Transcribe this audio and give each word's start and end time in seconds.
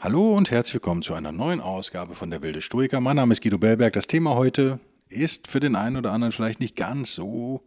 Hallo 0.00 0.36
und 0.36 0.52
herzlich 0.52 0.74
willkommen 0.74 1.02
zu 1.02 1.14
einer 1.14 1.32
neuen 1.32 1.60
Ausgabe 1.60 2.14
von 2.14 2.30
der 2.30 2.40
Wilde 2.40 2.62
Stoiker. 2.62 3.00
Mein 3.00 3.16
Name 3.16 3.32
ist 3.32 3.42
Guido 3.42 3.58
Bellberg. 3.58 3.94
Das 3.94 4.06
Thema 4.06 4.36
heute 4.36 4.78
ist 5.08 5.48
für 5.48 5.58
den 5.58 5.74
einen 5.74 5.96
oder 5.96 6.12
anderen 6.12 6.30
vielleicht 6.30 6.60
nicht 6.60 6.76
ganz 6.76 7.14
so 7.14 7.64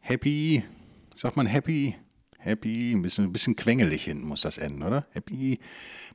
happy. 0.00 0.64
Sagt 1.14 1.36
man 1.36 1.44
happy? 1.44 1.94
Happy, 2.38 2.92
ein 2.92 3.02
bisschen, 3.02 3.24
ein 3.24 3.32
bisschen 3.34 3.54
quengelig 3.54 4.04
hinten 4.04 4.26
muss 4.26 4.40
das 4.40 4.56
enden, 4.56 4.82
oder? 4.82 5.04
Happy. 5.10 5.58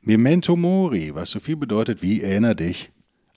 Memento 0.01 0.55
Mori, 0.55 1.13
was 1.13 1.29
so 1.29 1.39
viel 1.39 1.55
bedeutet 1.55 2.01
wie 2.01 2.23
erinnere 2.23 2.55
dich 2.55 2.89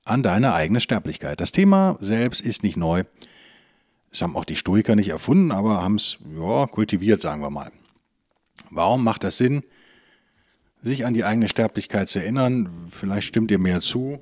an 0.07 0.23
deine 0.23 0.55
eigene 0.55 0.81
Sterblichkeit. 0.81 1.39
Das 1.39 1.53
Thema 1.53 1.99
selbst 2.01 2.41
ist 2.41 2.63
nicht 2.63 2.79
neu. 2.79 3.05
Das 4.09 4.23
haben 4.23 4.37
auch 4.37 4.47
die 4.47 4.57
Stoiker 4.57 4.97
nicht 4.97 5.11
erfunden, 5.11 5.53
aber 5.53 5.83
haben 5.83 5.97
es 5.97 6.17
ja, 6.35 6.67
kultiviert, 6.67 7.21
sagen 7.21 7.43
wir 7.43 7.51
mal. 7.51 7.71
Warum 8.71 9.05
macht 9.05 9.23
das 9.23 9.37
Sinn? 9.37 9.65
Sich 10.85 11.07
an 11.07 11.15
die 11.15 11.25
eigene 11.25 11.49
Sterblichkeit 11.49 12.09
zu 12.09 12.19
erinnern. 12.19 12.69
Vielleicht 12.91 13.27
stimmt 13.27 13.51
ihr 13.51 13.59
mehr 13.59 13.81
zu. 13.81 14.21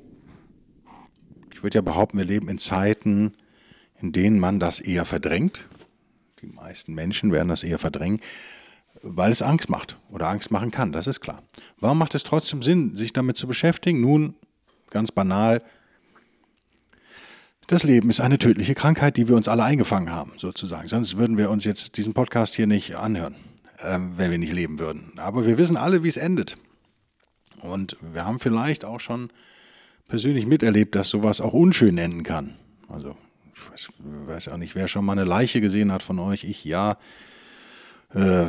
Ich 1.52 1.62
würde 1.62 1.78
ja 1.78 1.82
behaupten, 1.82 2.18
wir 2.18 2.24
leben 2.24 2.48
in 2.48 2.58
Zeiten, 2.58 3.34
in 4.00 4.12
denen 4.12 4.38
man 4.38 4.60
das 4.60 4.78
eher 4.80 5.04
verdrängt. 5.04 5.66
Die 6.40 6.46
meisten 6.46 6.94
Menschen 6.94 7.32
werden 7.32 7.48
das 7.48 7.64
eher 7.64 7.78
verdrängen, 7.78 8.20
weil 9.02 9.32
es 9.32 9.42
Angst 9.42 9.70
macht 9.70 9.98
oder 10.08 10.28
Angst 10.28 10.50
machen 10.50 10.70
kann, 10.70 10.92
das 10.92 11.06
ist 11.06 11.20
klar. 11.20 11.42
Warum 11.78 11.98
macht 11.98 12.14
es 12.14 12.24
trotzdem 12.24 12.62
Sinn, 12.62 12.94
sich 12.94 13.12
damit 13.12 13.36
zu 13.36 13.46
beschäftigen? 13.46 14.00
Nun, 14.00 14.34
ganz 14.90 15.12
banal, 15.12 15.62
das 17.68 17.84
Leben 17.84 18.10
ist 18.10 18.20
eine 18.20 18.38
tödliche 18.38 18.74
Krankheit, 18.74 19.16
die 19.16 19.28
wir 19.28 19.36
uns 19.36 19.48
alle 19.48 19.64
eingefangen 19.64 20.10
haben, 20.10 20.32
sozusagen. 20.36 20.88
Sonst 20.88 21.16
würden 21.16 21.38
wir 21.38 21.48
uns 21.50 21.64
jetzt 21.64 21.96
diesen 21.96 22.12
Podcast 22.12 22.54
hier 22.54 22.66
nicht 22.66 22.96
anhören 22.96 23.36
ähm, 23.84 24.12
wenn 24.16 24.30
wir 24.30 24.38
nicht 24.38 24.52
leben 24.52 24.78
würden. 24.78 25.12
Aber 25.18 25.46
wir 25.46 25.58
wissen 25.58 25.76
alle, 25.76 26.02
wie 26.02 26.08
es 26.08 26.16
endet. 26.16 26.56
Und 27.60 27.96
wir 28.00 28.24
haben 28.24 28.40
vielleicht 28.40 28.84
auch 28.84 29.00
schon 29.00 29.30
persönlich 30.08 30.46
miterlebt, 30.46 30.94
dass 30.94 31.08
sowas 31.08 31.40
auch 31.40 31.52
unschön 31.52 31.96
enden 31.98 32.22
kann. 32.22 32.56
Also, 32.88 33.16
ich 33.54 33.70
weiß, 33.70 33.88
weiß 34.26 34.48
auch 34.48 34.56
nicht, 34.56 34.74
wer 34.74 34.88
schon 34.88 35.04
mal 35.04 35.12
eine 35.12 35.24
Leiche 35.24 35.60
gesehen 35.60 35.92
hat 35.92 36.02
von 36.02 36.18
euch. 36.18 36.44
Ich 36.44 36.64
ja. 36.64 36.96
Äh, 38.14 38.46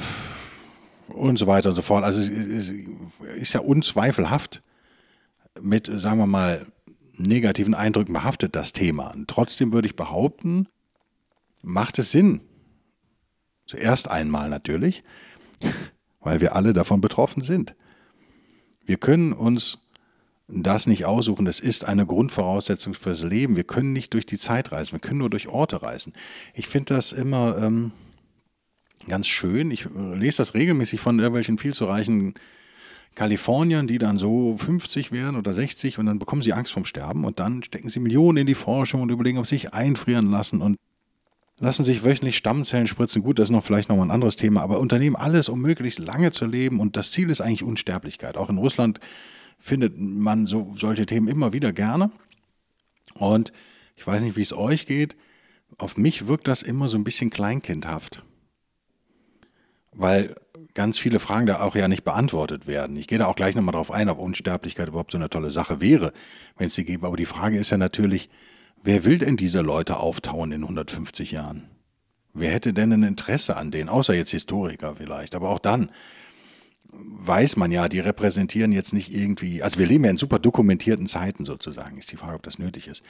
und 1.10 1.38
so 1.38 1.48
weiter 1.48 1.70
und 1.70 1.76
so 1.76 1.82
fort. 1.82 2.04
Also, 2.04 2.22
es, 2.22 2.30
es 2.30 2.74
ist 3.38 3.54
ja 3.54 3.60
unzweifelhaft 3.60 4.62
mit, 5.62 5.90
sagen 5.94 6.18
wir 6.18 6.26
mal, 6.26 6.66
negativen 7.18 7.76
Eindrücken 7.76 8.14
behaftet, 8.14 8.56
das 8.56 8.74
Thema. 8.74 9.14
Und 9.14 9.28
trotzdem 9.28 9.72
würde 9.72 9.88
ich 9.88 9.96
behaupten, 9.96 10.68
macht 11.62 12.00
es 12.00 12.12
Sinn, 12.12 12.42
Zuerst 13.74 14.08
einmal 14.08 14.50
natürlich, 14.50 15.02
weil 16.20 16.42
wir 16.42 16.56
alle 16.56 16.74
davon 16.74 17.02
betroffen 17.02 17.42
sind. 17.42 17.74
Wir 18.86 18.98
können 18.98 19.34
uns 19.34 19.80
das 20.48 20.86
nicht 20.86 21.06
aussuchen. 21.06 21.46
Das 21.46 21.60
ist 21.60 21.84
eine 21.84 22.06
Grundvoraussetzung 22.06 22.94
fürs 22.94 23.24
Leben. 23.24 23.56
Wir 23.56 23.64
können 23.64 23.92
nicht 23.92 24.14
durch 24.14 24.28
die 24.28 24.38
Zeit 24.38 24.72
reisen. 24.72 24.92
Wir 24.92 25.00
können 25.00 25.18
nur 25.18 25.32
durch 25.32 25.48
Orte 25.48 25.82
reisen. 25.82 26.14
Ich 26.54 26.68
finde 26.68 26.94
das 26.94 27.14
immer 27.14 27.58
ähm, 27.58 27.94
ganz 29.08 29.26
schön. 29.28 29.72
Ich 29.72 29.88
äh, 29.88 30.16
lese 30.18 30.38
das 30.38 30.54
regelmäßig 30.54 31.00
von 31.00 31.18
irgendwelchen 31.18 31.58
viel 31.58 31.74
zu 31.74 31.86
reichen 31.86 32.36
Kaliforniern, 33.16 33.88
die 33.88 33.98
dann 33.98 34.20
so 34.20 34.56
50 34.56 35.12
werden 35.12 35.36
oder 35.36 35.56
60 35.56 35.98
und 35.98 36.06
dann 36.06 36.20
bekommen 36.20 36.44
sie 36.44 36.54
Angst 36.54 36.74
vom 36.74 36.86
Sterben 36.86 37.26
und 37.26 37.40
dann 37.40 37.64
stecken 37.64 37.90
sie 37.90 38.00
Millionen 38.00 38.38
in 38.38 38.48
die 38.48 38.54
Forschung 38.54 39.02
und 39.02 39.10
überlegen, 39.10 39.40
ob 39.40 39.48
sie 39.48 39.56
sich 39.56 39.74
einfrieren 39.74 40.30
lassen 40.30 40.62
und 40.62 40.78
lassen 41.64 41.84
sich 41.86 42.04
wöchentlich 42.04 42.36
Stammzellen 42.36 42.88
spritzen. 42.88 43.24
Gut, 43.24 43.40
das 43.40 43.46
ist 43.50 43.54
noch 43.54 43.64
vielleicht 43.64 43.88
nochmal 43.88 44.08
ein 44.08 44.12
anderes 44.12 44.36
Thema, 44.36 44.62
aber 44.62 44.80
unternehmen 44.80 45.16
alles, 45.16 45.48
um 45.48 45.62
möglichst 45.62 46.00
lange 46.00 46.32
zu 46.32 46.46
leben. 46.46 46.80
Und 46.80 46.98
das 46.98 47.12
Ziel 47.12 47.30
ist 47.30 47.42
eigentlich 47.42 47.64
Unsterblichkeit. 47.64 48.38
Auch 48.38 48.50
in 48.50 48.58
Russland 48.58 49.00
findet 49.60 49.98
man 49.98 50.46
so, 50.46 50.74
solche 50.76 51.06
Themen 51.06 51.28
immer 51.28 51.54
wieder 51.54 51.72
gerne. 51.72 52.12
Und 53.14 53.54
ich 53.96 54.06
weiß 54.06 54.22
nicht, 54.24 54.36
wie 54.36 54.42
es 54.42 54.52
euch 54.52 54.86
geht. 54.86 55.16
Auf 55.78 55.96
mich 55.96 56.28
wirkt 56.28 56.50
das 56.50 56.64
immer 56.64 56.90
so 56.90 56.98
ein 56.98 57.06
bisschen 57.06 57.30
kleinkindhaft. 57.30 58.24
Weil 59.94 60.36
ganz 60.74 61.00
viele 61.00 61.20
Fragen 61.20 61.46
da 61.46 61.62
auch 61.62 61.76
ja 61.76 61.88
nicht 61.88 62.04
beantwortet 62.04 62.68
werden. 62.68 62.98
Ich 62.98 63.08
gehe 63.08 63.20
da 63.20 63.28
auch 63.28 63.36
gleich 63.36 63.56
nochmal 63.56 63.74
drauf 63.74 63.92
ein, 63.92 64.10
ob 64.10 64.20
Unsterblichkeit 64.20 64.90
überhaupt 64.90 65.12
so 65.12 65.18
eine 65.18 65.30
tolle 65.30 65.52
Sache 65.52 65.80
wäre, 65.80 66.12
wenn 66.58 66.68
es 66.68 66.76
sie 66.76 66.84
gäbe. 66.84 67.08
Aber 67.08 67.16
die 67.16 67.26
Frage 67.26 67.58
ist 67.58 67.70
ja 67.70 67.78
natürlich, 67.78 68.30
Wer 68.84 69.06
will 69.06 69.18
denn 69.18 69.38
diese 69.38 69.62
Leute 69.62 69.98
auftauen 69.98 70.52
in 70.52 70.62
150 70.62 71.32
Jahren? 71.32 71.64
Wer 72.34 72.52
hätte 72.52 72.74
denn 72.74 72.92
ein 72.92 73.04
Interesse 73.04 73.56
an 73.56 73.72
denen, 73.72 73.88
außer 73.88 74.14
jetzt 74.14 74.32
Historiker 74.32 74.96
vielleicht, 74.98 75.36
aber 75.36 75.50
auch 75.50 75.60
dann 75.60 75.90
weiß 76.92 77.56
man 77.56 77.72
ja, 77.72 77.88
die 77.88 78.02
repräsentieren 78.02 78.72
jetzt 78.72 78.94
nicht 78.94 79.14
irgendwie, 79.14 79.64
also 79.64 79.80
wir 79.80 79.88
leben 79.88 80.04
ja 80.04 80.12
in 80.12 80.18
super 80.18 80.38
dokumentierten 80.38 81.08
Zeiten 81.08 81.46
sozusagen, 81.46 81.98
ist 81.98 82.12
die 82.12 82.18
Frage, 82.18 82.36
ob 82.36 82.44
das 82.44 82.60
nötig 82.60 82.88
ist. 82.88 83.04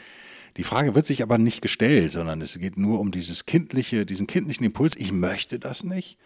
Die 0.58 0.64
Frage 0.64 0.94
wird 0.94 1.08
sich 1.08 1.24
aber 1.24 1.38
nicht 1.40 1.62
gestellt, 1.62 2.12
sondern 2.12 2.40
es 2.42 2.58
geht 2.60 2.78
nur 2.78 3.00
um 3.00 3.12
dieses 3.12 3.46
kindliche, 3.46 4.06
diesen 4.06 4.28
kindlichen 4.28 4.66
Impuls, 4.66 4.96
ich 4.96 5.12
möchte 5.12 5.58
das 5.58 5.84
nicht. 5.84 6.18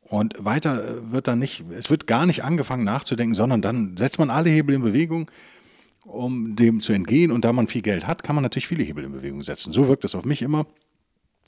Und 0.00 0.34
weiter 0.38 1.12
wird 1.12 1.28
dann 1.28 1.38
nicht, 1.38 1.64
es 1.70 1.90
wird 1.90 2.06
gar 2.06 2.24
nicht 2.24 2.42
angefangen 2.42 2.84
nachzudenken, 2.84 3.34
sondern 3.34 3.60
dann 3.60 3.96
setzt 3.98 4.18
man 4.18 4.30
alle 4.30 4.48
Hebel 4.48 4.74
in 4.74 4.82
Bewegung, 4.82 5.30
um 6.10 6.56
dem 6.56 6.80
zu 6.80 6.92
entgehen. 6.92 7.30
Und 7.30 7.44
da 7.44 7.52
man 7.52 7.68
viel 7.68 7.82
Geld 7.82 8.06
hat, 8.06 8.22
kann 8.22 8.34
man 8.34 8.42
natürlich 8.42 8.66
viele 8.66 8.84
Hebel 8.84 9.04
in 9.04 9.12
Bewegung 9.12 9.42
setzen. 9.42 9.72
So 9.72 9.88
wirkt 9.88 10.04
es 10.04 10.14
auf 10.14 10.24
mich 10.24 10.42
immer 10.42 10.66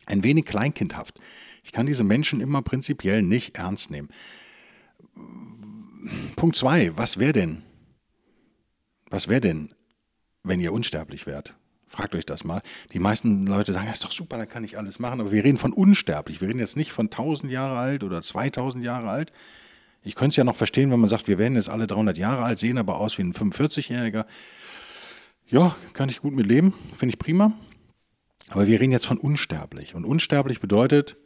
ein 0.06 0.24
wenig 0.24 0.44
kleinkindhaft. 0.44 1.20
Ich 1.62 1.72
kann 1.72 1.86
diese 1.86 2.04
Menschen 2.04 2.40
immer 2.40 2.62
prinzipiell 2.62 3.22
nicht 3.22 3.56
ernst 3.56 3.90
nehmen. 3.90 4.08
Punkt 6.36 6.56
zwei, 6.56 6.96
was 6.96 7.18
wäre 7.18 7.32
denn? 7.32 7.62
Was 9.10 9.28
wäre 9.28 9.40
denn, 9.40 9.72
wenn 10.42 10.60
ihr 10.60 10.72
unsterblich 10.72 11.26
wärt? 11.26 11.54
Fragt 11.86 12.14
euch 12.14 12.24
das 12.24 12.44
mal. 12.44 12.62
Die 12.94 12.98
meisten 12.98 13.46
Leute 13.46 13.74
sagen, 13.74 13.86
das 13.86 13.98
ist 13.98 14.04
doch 14.04 14.12
super, 14.12 14.38
dann 14.38 14.48
kann 14.48 14.64
ich 14.64 14.78
alles 14.78 14.98
machen. 14.98 15.20
Aber 15.20 15.30
wir 15.30 15.44
reden 15.44 15.58
von 15.58 15.74
unsterblich. 15.74 16.40
Wir 16.40 16.48
reden 16.48 16.58
jetzt 16.58 16.76
nicht 16.76 16.90
von 16.90 17.06
1000 17.06 17.52
Jahre 17.52 17.78
alt 17.78 18.02
oder 18.02 18.22
2000 18.22 18.82
Jahre 18.82 19.10
alt. 19.10 19.30
Ich 20.04 20.14
könnte 20.14 20.30
es 20.30 20.36
ja 20.36 20.44
noch 20.44 20.56
verstehen, 20.56 20.90
wenn 20.90 21.00
man 21.00 21.08
sagt, 21.08 21.28
wir 21.28 21.38
werden 21.38 21.54
jetzt 21.54 21.68
alle 21.68 21.86
300 21.86 22.18
Jahre 22.18 22.42
alt, 22.42 22.58
sehen 22.58 22.78
aber 22.78 22.96
aus 22.96 23.18
wie 23.18 23.22
ein 23.22 23.34
45-Jähriger. 23.34 24.26
Ja, 25.48 25.76
kann 25.92 26.08
ich 26.08 26.22
gut 26.22 26.34
mit 26.34 26.46
leben, 26.46 26.74
finde 26.96 27.14
ich 27.14 27.18
prima. 27.18 27.52
Aber 28.48 28.66
wir 28.66 28.80
reden 28.80 28.92
jetzt 28.92 29.06
von 29.06 29.18
unsterblich. 29.18 29.94
Und 29.94 30.04
unsterblich 30.04 30.60
bedeutet 30.60 31.16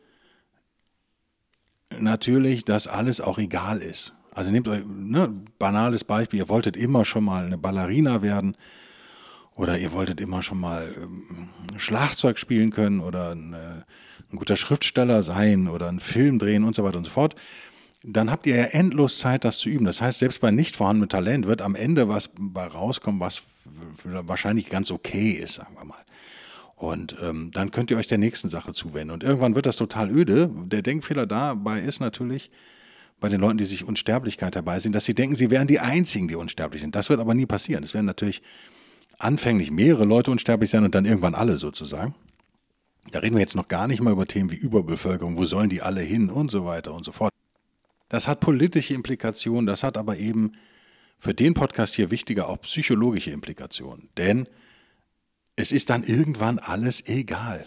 natürlich, 1.99 2.65
dass 2.65 2.87
alles 2.87 3.21
auch 3.21 3.39
egal 3.39 3.79
ist. 3.79 4.13
Also 4.33 4.51
nehmt 4.51 4.69
euch, 4.69 4.85
ne, 4.87 5.35
banales 5.59 6.05
Beispiel, 6.05 6.41
ihr 6.41 6.49
wolltet 6.49 6.77
immer 6.77 7.05
schon 7.05 7.25
mal 7.25 7.47
eine 7.47 7.57
Ballerina 7.57 8.21
werden 8.21 8.57
oder 9.55 9.79
ihr 9.79 9.93
wolltet 9.93 10.21
immer 10.21 10.43
schon 10.43 10.61
mal 10.61 10.93
ähm, 10.95 11.49
Schlagzeug 11.79 12.39
spielen 12.39 12.71
können 12.71 13.01
oder 13.01 13.31
ein, 13.31 13.55
ein 13.55 14.37
guter 14.37 14.57
Schriftsteller 14.57 15.23
sein 15.23 15.69
oder 15.69 15.89
einen 15.89 16.01
Film 16.01 16.39
drehen 16.39 16.65
und 16.65 16.75
so 16.75 16.85
weiter 16.85 16.99
und 16.99 17.05
so 17.05 17.11
fort 17.11 17.35
dann 18.09 18.31
habt 18.31 18.47
ihr 18.47 18.55
ja 18.55 18.65
endlos 18.65 19.19
Zeit, 19.19 19.45
das 19.45 19.59
zu 19.59 19.69
üben. 19.69 19.85
Das 19.85 20.01
heißt, 20.01 20.21
selbst 20.21 20.41
bei 20.41 20.53
nicht 20.53 20.77
vorhandenem 20.77 21.09
Talent 21.09 21.47
wird 21.49 21.61
am 21.61 21.75
Ende 21.75 22.09
was 22.09 22.31
bei 22.39 22.65
rauskommen, 22.65 23.21
was 23.21 23.43
wahrscheinlich 24.05 24.71
ganz 24.71 24.93
okay 24.93 25.33
ist, 25.33 25.55
sagen 25.55 25.75
wir 25.77 25.85
mal. 25.85 26.05
Und 26.77 27.17
ähm, 27.21 27.51
dann 27.53 27.73
könnt 27.73 27.91
ihr 27.91 27.97
euch 27.97 28.07
der 28.07 28.19
nächsten 28.19 28.49
Sache 28.49 28.73
zuwenden. 28.73 29.11
Und 29.11 29.25
irgendwann 29.25 29.57
wird 29.57 29.67
das 29.67 29.77
total 29.77 30.11
öde. 30.11 30.49
Der 30.67 30.83
Denkfehler 30.83 31.27
dabei 31.27 31.81
ist 31.81 32.01
natürlich 32.01 32.51
bei 33.19 33.29
den 33.29 33.41
Leuten, 33.41 33.59
die 33.59 33.65
sich 33.65 33.83
Unsterblichkeit 33.83 34.55
dabei 34.55 34.79
sind, 34.79 34.95
dass 34.95 35.07
sie 35.07 35.15
denken, 35.15 35.35
sie 35.35 35.51
wären 35.51 35.67
die 35.67 35.81
Einzigen, 35.81 36.29
die 36.29 36.37
unsterblich 36.37 36.83
sind. 36.83 36.95
Das 36.95 37.09
wird 37.09 37.19
aber 37.19 37.35
nie 37.35 37.47
passieren. 37.47 37.83
Es 37.83 37.95
werden 37.95 38.07
natürlich 38.07 38.41
anfänglich 39.19 39.71
mehrere 39.73 40.05
Leute 40.05 40.31
unsterblich 40.31 40.71
sein 40.71 40.85
und 40.85 40.95
dann 40.95 41.07
irgendwann 41.07 41.35
alle 41.35 41.57
sozusagen. 41.57 42.15
Da 43.11 43.21
reden 43.21 43.35
wir 43.35 43.41
jetzt 43.41 43.57
noch 43.57 43.69
gar 43.69 43.89
nicht 43.89 44.01
mal 44.01 44.13
über 44.13 44.27
Themen 44.27 44.51
wie 44.53 44.57
Überbevölkerung, 44.57 45.37
wo 45.39 45.45
sollen 45.45 45.71
die 45.71 45.83
alle 45.83 46.03
hin 46.03 46.29
und 46.31 46.51
so 46.51 46.67
weiter 46.67 46.93
und 46.95 47.05
so 47.05 47.11
fort. 47.11 47.33
Das 48.09 48.29
hat 48.29 48.41
politische 48.41 48.95
Implikationen, 48.95 49.67
das 49.67 49.83
hat 49.83 49.97
aber 49.97 50.17
eben 50.17 50.53
für 51.19 51.35
den 51.35 51.55
Podcast 51.55 51.95
hier 51.95 52.11
wichtiger 52.11 52.49
auch 52.49 52.61
psychologische 52.61 53.31
Implikationen. 53.31 54.09
Denn 54.17 54.49
es 55.57 55.73
ist 55.73 55.91
dann 55.91 56.05
irgendwann 56.05 56.59
alles 56.59 57.07
egal. 57.07 57.67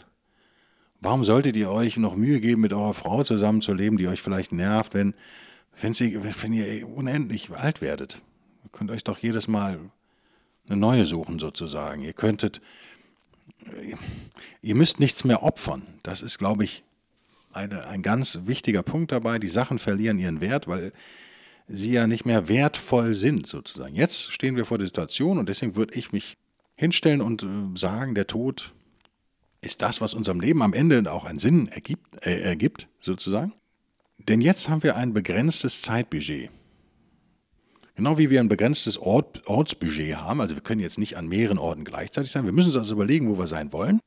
Warum 1.02 1.24
solltet 1.24 1.56
ihr 1.56 1.72
euch 1.72 1.98
noch 1.98 2.16
Mühe 2.16 2.40
geben, 2.40 2.62
mit 2.62 2.74
eurer 2.74 2.94
Frau 2.94 3.24
zusammenzuleben, 3.24 3.98
die 3.98 4.08
euch 4.08 4.22
vielleicht 4.22 4.52
nervt, 4.52 4.94
wenn, 4.94 5.14
wenn, 5.82 5.94
sie, 5.94 6.18
wenn 6.22 6.54
ihr 6.54 6.88
unendlich 6.88 7.50
alt 7.52 7.82
werdet? 7.82 8.22
Ihr 8.64 8.70
könnt 8.72 8.92
euch 8.92 9.04
doch 9.04 9.18
jedes 9.18 9.48
Mal 9.48 9.80
eine 10.68 10.78
neue 10.78 11.06
suchen 11.06 11.40
sozusagen. 11.40 12.04
Ihr 12.04 12.14
könntet, 12.14 12.62
ihr 14.62 14.76
müsst 14.76 15.00
nichts 15.00 15.24
mehr 15.24 15.42
opfern. 15.42 15.88
Das 16.04 16.22
ist, 16.22 16.38
glaube 16.38 16.66
ich, 16.66 16.84
eine, 17.52 17.88
ein 17.88 18.02
ganz 18.02 18.40
wichtiger 18.44 18.84
Punkt 18.84 19.12
dabei. 19.12 19.40
Die 19.40 19.48
Sachen 19.48 19.80
verlieren 19.80 20.20
ihren 20.20 20.42
Wert, 20.42 20.68
weil 20.68 20.92
sie 21.68 21.92
ja 21.92 22.08
nicht 22.08 22.26
mehr 22.26 22.48
wertvoll 22.48 23.14
sind 23.16 23.48
sozusagen. 23.48 23.96
Jetzt 23.96 24.32
stehen 24.32 24.56
wir 24.56 24.66
vor 24.66 24.78
der 24.78 24.88
Situation 24.88 25.38
und 25.38 25.50
deswegen 25.50 25.76
würde 25.76 25.94
ich 25.96 26.12
mich 26.12 26.38
hinstellen 26.76 27.22
und 27.22 27.44
äh, 27.44 27.48
sagen, 27.76 28.16
der 28.16 28.28
Tod 28.28 28.74
ist 29.62 29.82
das, 29.82 30.02
was 30.02 30.14
unserem 30.14 30.40
Leben 30.40 30.62
am 30.62 30.74
Ende 30.74 31.12
auch 31.12 31.26
einen 31.26 31.40
Sinn 31.40 31.68
ergibt, 31.68 32.26
äh, 32.26 32.42
ergibt 32.42 32.88
sozusagen. 33.00 33.54
Denn 34.18 34.42
jetzt 34.42 34.70
haben 34.70 34.84
wir 34.84 34.96
ein 34.96 35.14
begrenztes 35.14 35.82
Zeitbudget. 35.82 36.50
Genau 37.96 38.18
wie 38.18 38.30
wir 38.30 38.40
ein 38.40 38.48
begrenztes 38.48 38.98
Ort, 38.98 39.46
Ortsbudget 39.48 40.18
haben, 40.18 40.40
also 40.40 40.56
wir 40.56 40.62
können 40.62 40.80
jetzt 40.80 40.98
nicht 40.98 41.18
an 41.18 41.28
mehreren 41.28 41.58
Orten 41.58 41.84
gleichzeitig 41.84 42.32
sein, 42.32 42.46
wir 42.46 42.54
müssen 42.54 42.70
uns 42.70 42.78
also 42.78 42.94
überlegen, 42.94 43.28
wo 43.28 43.38
wir 43.38 43.48
sein 43.48 43.74
wollen. 43.74 44.00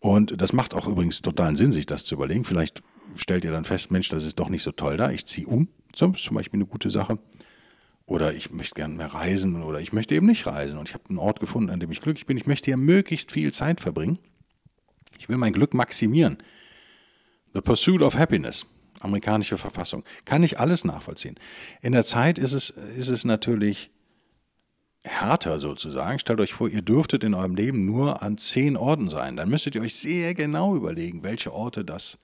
Und 0.00 0.40
das 0.40 0.52
macht 0.52 0.74
auch 0.74 0.88
übrigens 0.88 1.22
totalen 1.22 1.56
Sinn, 1.56 1.72
sich 1.72 1.86
das 1.86 2.04
zu 2.04 2.14
überlegen. 2.14 2.44
Vielleicht 2.44 2.82
stellt 3.16 3.44
ihr 3.44 3.52
dann 3.52 3.64
fest, 3.64 3.90
Mensch, 3.90 4.08
das 4.08 4.24
ist 4.24 4.38
doch 4.38 4.48
nicht 4.48 4.62
so 4.62 4.72
toll 4.72 4.96
da, 4.96 5.10
ich 5.10 5.26
ziehe 5.26 5.46
um. 5.46 5.68
Das 5.92 6.08
ist 6.10 6.24
zum 6.24 6.36
Beispiel 6.36 6.58
eine 6.58 6.66
gute 6.66 6.90
Sache. 6.90 7.18
Oder 8.06 8.34
ich 8.34 8.50
möchte 8.50 8.74
gerne 8.74 8.94
mehr 8.94 9.14
reisen 9.14 9.62
oder 9.62 9.80
ich 9.80 9.92
möchte 9.92 10.14
eben 10.14 10.26
nicht 10.26 10.46
reisen 10.46 10.78
und 10.78 10.88
ich 10.88 10.94
habe 10.94 11.04
einen 11.08 11.18
Ort 11.18 11.38
gefunden, 11.38 11.70
an 11.70 11.78
dem 11.78 11.92
ich 11.92 12.00
glücklich 12.00 12.26
bin. 12.26 12.36
Ich 12.36 12.46
möchte 12.46 12.66
hier 12.66 12.76
möglichst 12.76 13.30
viel 13.30 13.52
Zeit 13.52 13.80
verbringen. 13.80 14.18
Ich 15.18 15.28
will 15.28 15.36
mein 15.36 15.52
Glück 15.52 15.74
maximieren. 15.74 16.38
The 17.52 17.60
Pursuit 17.60 18.02
of 18.02 18.18
Happiness 18.18 18.66
amerikanische 19.00 19.58
Verfassung. 19.58 20.04
Kann 20.24 20.42
ich 20.42 20.60
alles 20.60 20.84
nachvollziehen. 20.84 21.36
In 21.80 21.92
der 21.92 22.04
Zeit 22.04 22.38
ist 22.38 22.52
es, 22.52 22.70
ist 22.96 23.08
es 23.08 23.24
natürlich 23.24 23.90
härter 25.04 25.58
sozusagen. 25.58 26.18
Stellt 26.18 26.40
euch 26.40 26.52
vor, 26.52 26.68
ihr 26.68 26.82
dürftet 26.82 27.24
in 27.24 27.34
eurem 27.34 27.54
Leben 27.54 27.86
nur 27.86 28.22
an 28.22 28.38
zehn 28.38 28.76
Orten 28.76 29.08
sein. 29.08 29.36
Dann 29.36 29.48
müsstet 29.48 29.74
ihr 29.74 29.82
euch 29.82 29.94
sehr 29.94 30.34
genau 30.34 30.76
überlegen, 30.76 31.22
welche 31.22 31.52
Orte 31.52 31.84
das 31.84 32.18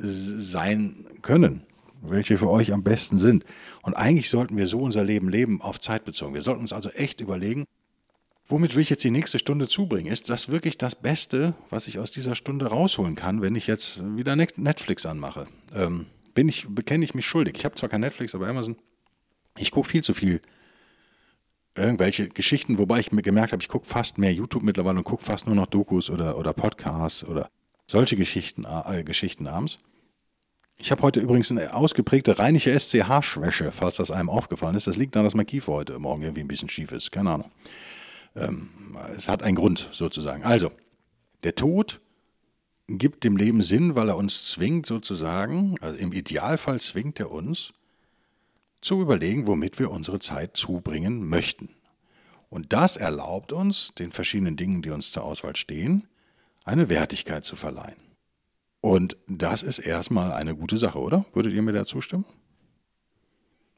sein 0.00 1.06
können, 1.22 1.64
welche 2.00 2.38
für 2.38 2.48
euch 2.48 2.72
am 2.72 2.82
besten 2.82 3.18
sind. 3.18 3.44
Und 3.82 3.94
eigentlich 3.94 4.30
sollten 4.30 4.56
wir 4.56 4.66
so 4.66 4.80
unser 4.80 5.04
Leben 5.04 5.28
leben, 5.28 5.60
auf 5.60 5.78
Zeit 5.78 6.04
bezogen. 6.04 6.34
Wir 6.34 6.42
sollten 6.42 6.62
uns 6.62 6.72
also 6.72 6.88
echt 6.90 7.20
überlegen, 7.20 7.66
Womit 8.44 8.74
will 8.74 8.82
ich 8.82 8.90
jetzt 8.90 9.04
die 9.04 9.10
nächste 9.10 9.38
Stunde 9.38 9.68
zubringen? 9.68 10.12
Ist 10.12 10.28
das 10.28 10.48
wirklich 10.48 10.76
das 10.76 10.94
Beste, 10.94 11.54
was 11.70 11.86
ich 11.86 11.98
aus 11.98 12.10
dieser 12.10 12.34
Stunde 12.34 12.66
rausholen 12.66 13.14
kann, 13.14 13.40
wenn 13.40 13.54
ich 13.54 13.66
jetzt 13.66 14.02
wieder 14.16 14.34
Netflix 14.36 15.06
anmache? 15.06 15.46
Ähm, 15.74 16.06
bin 16.34 16.48
ich, 16.48 16.66
bekenne 16.68 17.04
ich 17.04 17.14
mich 17.14 17.24
schuldig. 17.24 17.54
Ich 17.56 17.64
habe 17.64 17.76
zwar 17.76 17.88
kein 17.88 18.00
Netflix, 18.00 18.34
aber 18.34 18.48
Amazon. 18.48 18.76
Ich 19.56 19.70
gucke 19.70 19.88
viel 19.88 20.02
zu 20.02 20.12
viel 20.12 20.42
irgendwelche 21.76 22.28
Geschichten, 22.28 22.78
wobei 22.78 23.00
ich 23.00 23.12
mir 23.12 23.22
gemerkt 23.22 23.52
habe, 23.52 23.62
ich 23.62 23.68
gucke 23.68 23.86
fast 23.86 24.18
mehr 24.18 24.32
YouTube 24.32 24.62
mittlerweile 24.62 24.98
und 24.98 25.04
gucke 25.04 25.24
fast 25.24 25.46
nur 25.46 25.54
noch 25.54 25.66
Dokus 25.66 26.10
oder, 26.10 26.38
oder 26.38 26.52
Podcasts 26.52 27.24
oder 27.24 27.48
solche 27.86 28.16
Geschichten, 28.16 28.64
äh, 28.64 29.04
Geschichten 29.04 29.46
abends. 29.46 29.78
Ich 30.76 30.90
habe 30.90 31.02
heute 31.02 31.20
übrigens 31.20 31.50
eine 31.50 31.74
ausgeprägte 31.74 32.38
rheinische 32.38 32.70
SCH-Schwäche, 32.70 33.70
falls 33.70 33.96
das 33.96 34.10
einem 34.10 34.28
aufgefallen 34.28 34.74
ist. 34.74 34.86
Das 34.86 34.96
liegt 34.96 35.14
daran, 35.14 35.26
dass 35.26 35.34
mein 35.34 35.46
Kiefer 35.46 35.72
heute 35.72 35.98
Morgen 35.98 36.22
irgendwie 36.22 36.40
ein 36.40 36.48
bisschen 36.48 36.68
schief 36.68 36.92
ist. 36.92 37.12
Keine 37.12 37.30
Ahnung. 37.30 37.50
Ähm, 38.34 38.68
es 39.16 39.28
hat 39.28 39.42
einen 39.42 39.56
Grund 39.56 39.88
sozusagen. 39.92 40.42
Also, 40.42 40.72
der 41.44 41.54
Tod 41.54 42.00
gibt 42.88 43.24
dem 43.24 43.36
Leben 43.36 43.62
Sinn, 43.62 43.94
weil 43.94 44.08
er 44.08 44.16
uns 44.16 44.50
zwingt 44.50 44.86
sozusagen, 44.86 45.76
also 45.80 45.96
im 45.98 46.12
Idealfall 46.12 46.80
zwingt 46.80 47.20
er 47.20 47.30
uns, 47.30 47.72
zu 48.82 49.00
überlegen, 49.00 49.46
womit 49.46 49.78
wir 49.78 49.90
unsere 49.90 50.18
Zeit 50.18 50.56
zubringen 50.56 51.26
möchten. 51.26 51.70
Und 52.50 52.74
das 52.74 52.98
erlaubt 52.98 53.52
uns, 53.52 53.92
den 53.94 54.12
verschiedenen 54.12 54.56
Dingen, 54.56 54.82
die 54.82 54.90
uns 54.90 55.10
zur 55.12 55.24
Auswahl 55.24 55.56
stehen, 55.56 56.06
eine 56.64 56.90
Wertigkeit 56.90 57.44
zu 57.46 57.56
verleihen. 57.56 57.96
Und 58.82 59.16
das 59.26 59.62
ist 59.62 59.78
erstmal 59.78 60.32
eine 60.32 60.54
gute 60.54 60.76
Sache, 60.76 60.98
oder? 60.98 61.24
Würdet 61.32 61.54
ihr 61.54 61.62
mir 61.62 61.72
da 61.72 61.86
zustimmen? 61.86 62.26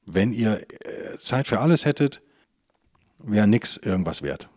Wenn 0.06 0.32
ihr 0.32 0.66
äh, 0.68 1.16
Zeit 1.18 1.46
für 1.46 1.60
alles 1.60 1.84
hättet, 1.84 2.20
wäre 3.18 3.46
nichts 3.46 3.76
irgendwas 3.76 4.22
wert. 4.22 4.48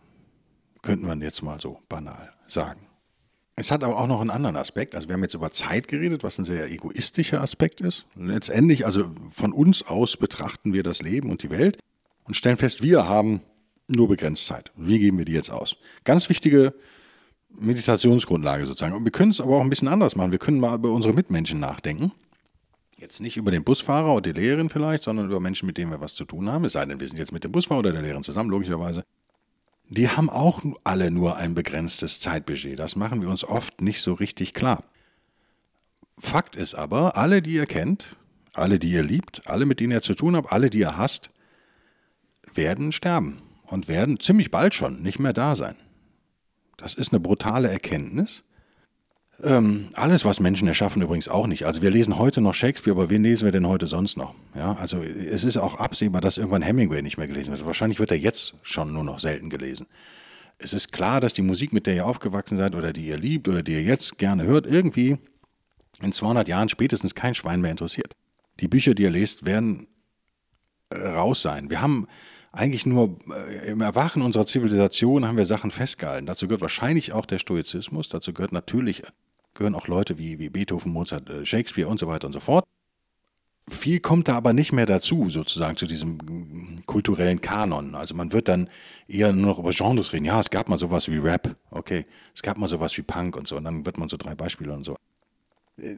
Könnte 0.82 1.06
man 1.06 1.20
jetzt 1.20 1.42
mal 1.42 1.60
so 1.60 1.80
banal 1.88 2.32
sagen. 2.46 2.87
Es 3.58 3.72
hat 3.72 3.82
aber 3.82 3.98
auch 3.98 4.06
noch 4.06 4.20
einen 4.20 4.30
anderen 4.30 4.54
Aspekt. 4.54 4.94
Also 4.94 5.08
wir 5.08 5.14
haben 5.14 5.22
jetzt 5.22 5.34
über 5.34 5.50
Zeit 5.50 5.88
geredet, 5.88 6.22
was 6.22 6.38
ein 6.38 6.44
sehr 6.44 6.70
egoistischer 6.70 7.40
Aspekt 7.40 7.80
ist. 7.80 8.06
Letztendlich, 8.14 8.86
also 8.86 9.10
von 9.32 9.52
uns 9.52 9.84
aus 9.84 10.16
betrachten 10.16 10.72
wir 10.72 10.84
das 10.84 11.02
Leben 11.02 11.28
und 11.28 11.42
die 11.42 11.50
Welt 11.50 11.78
und 12.22 12.34
stellen 12.34 12.56
fest, 12.56 12.82
wir 12.82 13.08
haben 13.08 13.42
nur 13.88 14.06
begrenzt 14.06 14.46
Zeit. 14.46 14.70
Wie 14.76 15.00
geben 15.00 15.18
wir 15.18 15.24
die 15.24 15.32
jetzt 15.32 15.50
aus? 15.50 15.76
Ganz 16.04 16.28
wichtige 16.28 16.72
Meditationsgrundlage 17.48 18.64
sozusagen. 18.64 18.94
Und 18.94 19.04
wir 19.04 19.10
können 19.10 19.32
es 19.32 19.40
aber 19.40 19.56
auch 19.56 19.62
ein 19.62 19.70
bisschen 19.70 19.88
anders 19.88 20.14
machen. 20.14 20.30
Wir 20.30 20.38
können 20.38 20.60
mal 20.60 20.76
über 20.76 20.92
unsere 20.92 21.12
Mitmenschen 21.12 21.58
nachdenken. 21.58 22.12
Jetzt 22.96 23.20
nicht 23.20 23.36
über 23.36 23.50
den 23.50 23.64
Busfahrer 23.64 24.12
oder 24.14 24.32
die 24.32 24.40
Lehrerin 24.40 24.70
vielleicht, 24.70 25.02
sondern 25.02 25.26
über 25.26 25.40
Menschen, 25.40 25.66
mit 25.66 25.78
denen 25.78 25.90
wir 25.90 26.00
was 26.00 26.14
zu 26.14 26.24
tun 26.24 26.48
haben. 26.48 26.64
Es 26.64 26.74
sei 26.74 26.86
denn, 26.86 27.00
wir 27.00 27.08
sind 27.08 27.18
jetzt 27.18 27.32
mit 27.32 27.42
dem 27.42 27.50
Busfahrer 27.50 27.80
oder 27.80 27.92
der 27.92 28.02
Lehrerin 28.02 28.22
zusammen, 28.22 28.50
logischerweise. 28.50 29.02
Die 29.88 30.08
haben 30.08 30.28
auch 30.28 30.62
alle 30.84 31.10
nur 31.10 31.36
ein 31.36 31.54
begrenztes 31.54 32.20
Zeitbudget. 32.20 32.78
Das 32.78 32.94
machen 32.94 33.22
wir 33.22 33.28
uns 33.28 33.44
oft 33.44 33.80
nicht 33.80 34.02
so 34.02 34.12
richtig 34.12 34.52
klar. 34.52 34.84
Fakt 36.18 36.56
ist 36.56 36.74
aber, 36.74 37.16
alle, 37.16 37.40
die 37.40 37.52
ihr 37.52 37.66
kennt, 37.66 38.16
alle, 38.52 38.78
die 38.78 38.90
ihr 38.90 39.02
liebt, 39.02 39.46
alle, 39.46 39.66
mit 39.66 39.80
denen 39.80 39.92
ihr 39.92 40.02
zu 40.02 40.14
tun 40.14 40.36
habt, 40.36 40.52
alle, 40.52 40.68
die 40.68 40.80
ihr 40.80 40.98
hasst, 40.98 41.30
werden 42.52 42.92
sterben 42.92 43.40
und 43.64 43.88
werden 43.88 44.20
ziemlich 44.20 44.50
bald 44.50 44.74
schon 44.74 45.02
nicht 45.02 45.18
mehr 45.18 45.32
da 45.32 45.56
sein. 45.56 45.76
Das 46.76 46.94
ist 46.94 47.12
eine 47.12 47.20
brutale 47.20 47.70
Erkenntnis. 47.70 48.44
Ähm, 49.42 49.90
alles, 49.94 50.24
was 50.24 50.40
Menschen 50.40 50.66
erschaffen, 50.66 51.00
übrigens 51.00 51.28
auch 51.28 51.46
nicht. 51.46 51.64
Also 51.64 51.80
wir 51.80 51.90
lesen 51.90 52.18
heute 52.18 52.40
noch 52.40 52.54
Shakespeare, 52.54 52.96
aber 52.96 53.08
wen 53.08 53.22
lesen 53.22 53.44
wir 53.44 53.52
denn 53.52 53.68
heute 53.68 53.86
sonst 53.86 54.16
noch? 54.16 54.34
Ja, 54.56 54.74
also 54.74 55.00
es 55.00 55.44
ist 55.44 55.56
auch 55.56 55.76
absehbar, 55.76 56.20
dass 56.20 56.38
irgendwann 56.38 56.62
Hemingway 56.62 57.02
nicht 57.02 57.18
mehr 57.18 57.28
gelesen 57.28 57.52
wird. 57.52 57.64
Wahrscheinlich 57.64 58.00
wird 58.00 58.10
er 58.10 58.18
jetzt 58.18 58.54
schon 58.62 58.92
nur 58.92 59.04
noch 59.04 59.20
selten 59.20 59.48
gelesen. 59.48 59.86
Es 60.58 60.72
ist 60.72 60.90
klar, 60.90 61.20
dass 61.20 61.34
die 61.34 61.42
Musik, 61.42 61.72
mit 61.72 61.86
der 61.86 61.94
ihr 61.94 62.06
aufgewachsen 62.06 62.58
seid 62.58 62.74
oder 62.74 62.92
die 62.92 63.06
ihr 63.06 63.16
liebt 63.16 63.48
oder 63.48 63.62
die 63.62 63.74
ihr 63.74 63.82
jetzt 63.82 64.18
gerne 64.18 64.42
hört, 64.42 64.66
irgendwie 64.66 65.18
in 66.02 66.12
200 66.12 66.48
Jahren 66.48 66.68
spätestens 66.68 67.14
kein 67.14 67.34
Schwein 67.34 67.60
mehr 67.60 67.70
interessiert. 67.70 68.14
Die 68.58 68.66
Bücher, 68.66 68.94
die 68.94 69.04
ihr 69.04 69.10
lest, 69.10 69.46
werden 69.46 69.86
äh, 70.90 70.98
raus 70.98 71.42
sein. 71.42 71.70
Wir 71.70 71.80
haben 71.80 72.08
eigentlich 72.50 72.86
nur 72.86 73.18
äh, 73.30 73.70
im 73.70 73.82
Erwachen 73.82 74.22
unserer 74.22 74.46
Zivilisation 74.46 75.28
haben 75.28 75.36
wir 75.36 75.46
Sachen 75.46 75.70
festgehalten. 75.70 76.26
Dazu 76.26 76.48
gehört 76.48 76.62
wahrscheinlich 76.62 77.12
auch 77.12 77.26
der 77.26 77.38
Stoizismus, 77.38 78.08
dazu 78.08 78.32
gehört 78.32 78.52
natürlich 78.52 79.04
gehören 79.58 79.74
auch 79.74 79.88
Leute 79.88 80.16
wie, 80.18 80.38
wie 80.38 80.48
Beethoven, 80.48 80.92
Mozart, 80.92 81.28
äh, 81.28 81.44
Shakespeare 81.44 81.88
und 81.88 82.00
so 82.00 82.06
weiter 82.06 82.26
und 82.26 82.32
so 82.32 82.40
fort. 82.40 82.64
Viel 83.68 84.00
kommt 84.00 84.28
da 84.28 84.36
aber 84.36 84.54
nicht 84.54 84.72
mehr 84.72 84.86
dazu, 84.86 85.28
sozusagen 85.28 85.76
zu 85.76 85.86
diesem 85.86 86.86
kulturellen 86.86 87.42
Kanon. 87.42 87.94
Also 87.94 88.14
man 88.14 88.32
wird 88.32 88.48
dann 88.48 88.70
eher 89.08 89.30
nur 89.34 89.48
noch 89.48 89.58
über 89.58 89.72
Genres 89.72 90.14
reden. 90.14 90.24
Ja, 90.24 90.40
es 90.40 90.48
gab 90.48 90.70
mal 90.70 90.78
sowas 90.78 91.10
wie 91.10 91.18
Rap, 91.18 91.54
okay. 91.70 92.06
Es 92.34 92.40
gab 92.40 92.56
mal 92.56 92.68
sowas 92.68 92.96
wie 92.96 93.02
Punk 93.02 93.36
und 93.36 93.46
so. 93.46 93.56
Und 93.56 93.64
dann 93.64 93.84
wird 93.84 93.98
man 93.98 94.08
so 94.08 94.16
drei 94.16 94.34
Beispiele 94.34 94.72
und 94.72 94.84
so. 94.84 94.96
Äh, 95.76 95.96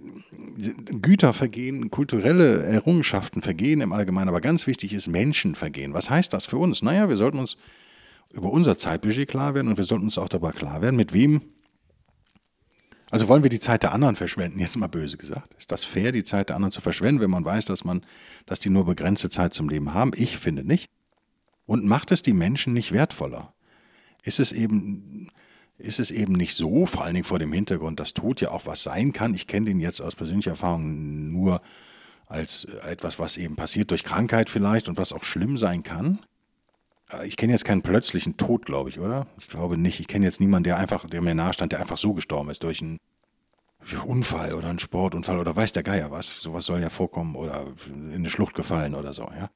Güter 1.01 1.33
vergehen, 1.33 1.93
kulturelle 1.93 2.65
Errungenschaften 2.65 3.41
vergehen 3.41 3.83
im 3.83 3.93
Allgemeinen, 3.93 4.31
aber 4.31 4.41
ganz 4.41 4.67
wichtig 4.67 4.93
ist 4.93 5.07
Menschen 5.07 5.55
vergehen. 5.55 5.95
Was 5.95 6.11
heißt 6.11 6.33
das 6.33 6.47
für 6.47 6.57
uns? 6.57 6.83
Naja, 6.83 7.09
wir 7.09 7.17
sollten 7.17 7.39
uns 7.39 7.57
über 8.33 8.51
unser 8.51 8.79
Zeitbudget 8.79 9.29
klar 9.29 9.55
werden 9.55 9.69
und 9.69 9.77
wir 9.77 9.85
sollten 9.85 10.07
uns 10.07 10.19
auch 10.19 10.29
darüber 10.29 10.51
klar 10.51 10.83
werden, 10.83 10.97
mit 10.97 11.13
wem 11.13 11.43
also 13.11 13.29
wollen 13.29 13.43
wir 13.43 13.51
die 13.51 13.61
Zeit 13.61 13.83
der 13.83 13.93
anderen 13.93 14.17
verschwenden, 14.17 14.61
jetzt 14.61 14.77
mal 14.77 14.87
böse 14.87 15.17
gesagt. 15.17 15.55
Ist 15.55 15.73
das 15.73 15.85
fair, 15.85 16.13
die 16.13 16.25
Zeit 16.25 16.49
der 16.49 16.57
anderen 16.57 16.71
zu 16.71 16.81
verschwenden, 16.81 17.21
wenn 17.21 17.31
man 17.31 17.45
weiß, 17.45 17.65
dass 17.65 17.85
man, 17.85 18.07
dass 18.47 18.61
die 18.61 18.71
nur 18.71 18.87
begrenzte 18.87 19.31
Zeit 19.31 19.53
zum 19.53 19.69
Leben 19.69 19.95
haben? 19.95 20.13
Ich 20.15 20.39
finde 20.39 20.65
nicht. 20.65 20.89
Und 21.67 21.85
macht 21.85 22.13
es 22.13 22.23
die 22.23 22.33
Menschen 22.33 22.73
nicht 22.73 22.93
wertvoller? 22.93 23.53
Ist 24.23 24.39
es 24.39 24.53
eben, 24.53 25.29
ist 25.79 25.99
es 25.99 26.11
eben 26.11 26.35
nicht 26.35 26.55
so, 26.55 26.87
vor 26.87 27.05
allen 27.05 27.15
Dingen 27.15 27.25
vor 27.25 27.39
dem 27.39 27.53
Hintergrund, 27.53 28.01
dass 28.01 28.15
Tod 28.15 28.41
ja 28.41 28.51
auch 28.51 28.67
was 28.67 28.83
sein 28.83 29.13
kann. 29.13 29.35
Ich 29.35 29.47
kenne 29.47 29.67
den 29.67 29.81
jetzt 29.81 30.01
aus 30.01 30.15
persönlicher 30.15 30.53
Erfahrung 30.53 31.33
nur 31.33 31.61
als 32.27 32.65
etwas, 32.87 33.19
was 33.19 33.37
eben 33.37 33.57
passiert 33.57 33.91
durch 33.91 34.05
Krankheit 34.05 34.51
vielleicht 34.51 34.89
und 34.89 34.99
was 34.99 35.13
auch 35.13 35.25
schlimm 35.25 35.59
sein 35.59 35.83
kann. 35.83 36.21
Äh, 37.13 37.27
ich 37.27 37.37
kenne 37.37 37.53
jetzt 37.53 37.65
keinen 37.65 37.83
plötzlichen 37.83 38.37
Tod, 38.37 38.67
glaube 38.67 38.91
ich, 38.91 39.01
oder? 39.01 39.27
Ich 39.39 39.49
glaube 39.49 39.77
nicht. 39.77 40.01
Ich 40.01 40.09
kenne 40.09 40.27
jetzt 40.27 40.41
niemanden, 40.41 40.65
der 40.65 40.79
einfach, 40.79 41.09
der 41.09 41.21
mir 41.21 41.35
nahestand, 41.35 41.73
der 41.73 41.81
einfach 41.81 41.99
so 41.99 42.15
gestorben 42.15 42.51
ist 42.51 42.63
durch 42.63 42.81
einen 42.81 42.99
Unfall 44.05 44.55
oder 44.55 44.69
einen 44.69 44.79
Sportunfall 44.79 45.39
oder 45.39 45.57
weiß 45.57 45.73
der 45.73 45.83
Geier 45.83 46.11
was. 46.11 46.41
Sowas 46.41 46.67
soll 46.67 46.81
ja 46.81 46.91
vorkommen 46.91 47.35
oder 47.35 47.65
in 47.87 48.15
eine 48.15 48.31
Schlucht 48.31 48.55
gefallen 48.55 48.95
oder 48.95 49.15
so, 49.15 49.23
ja. 49.23 49.49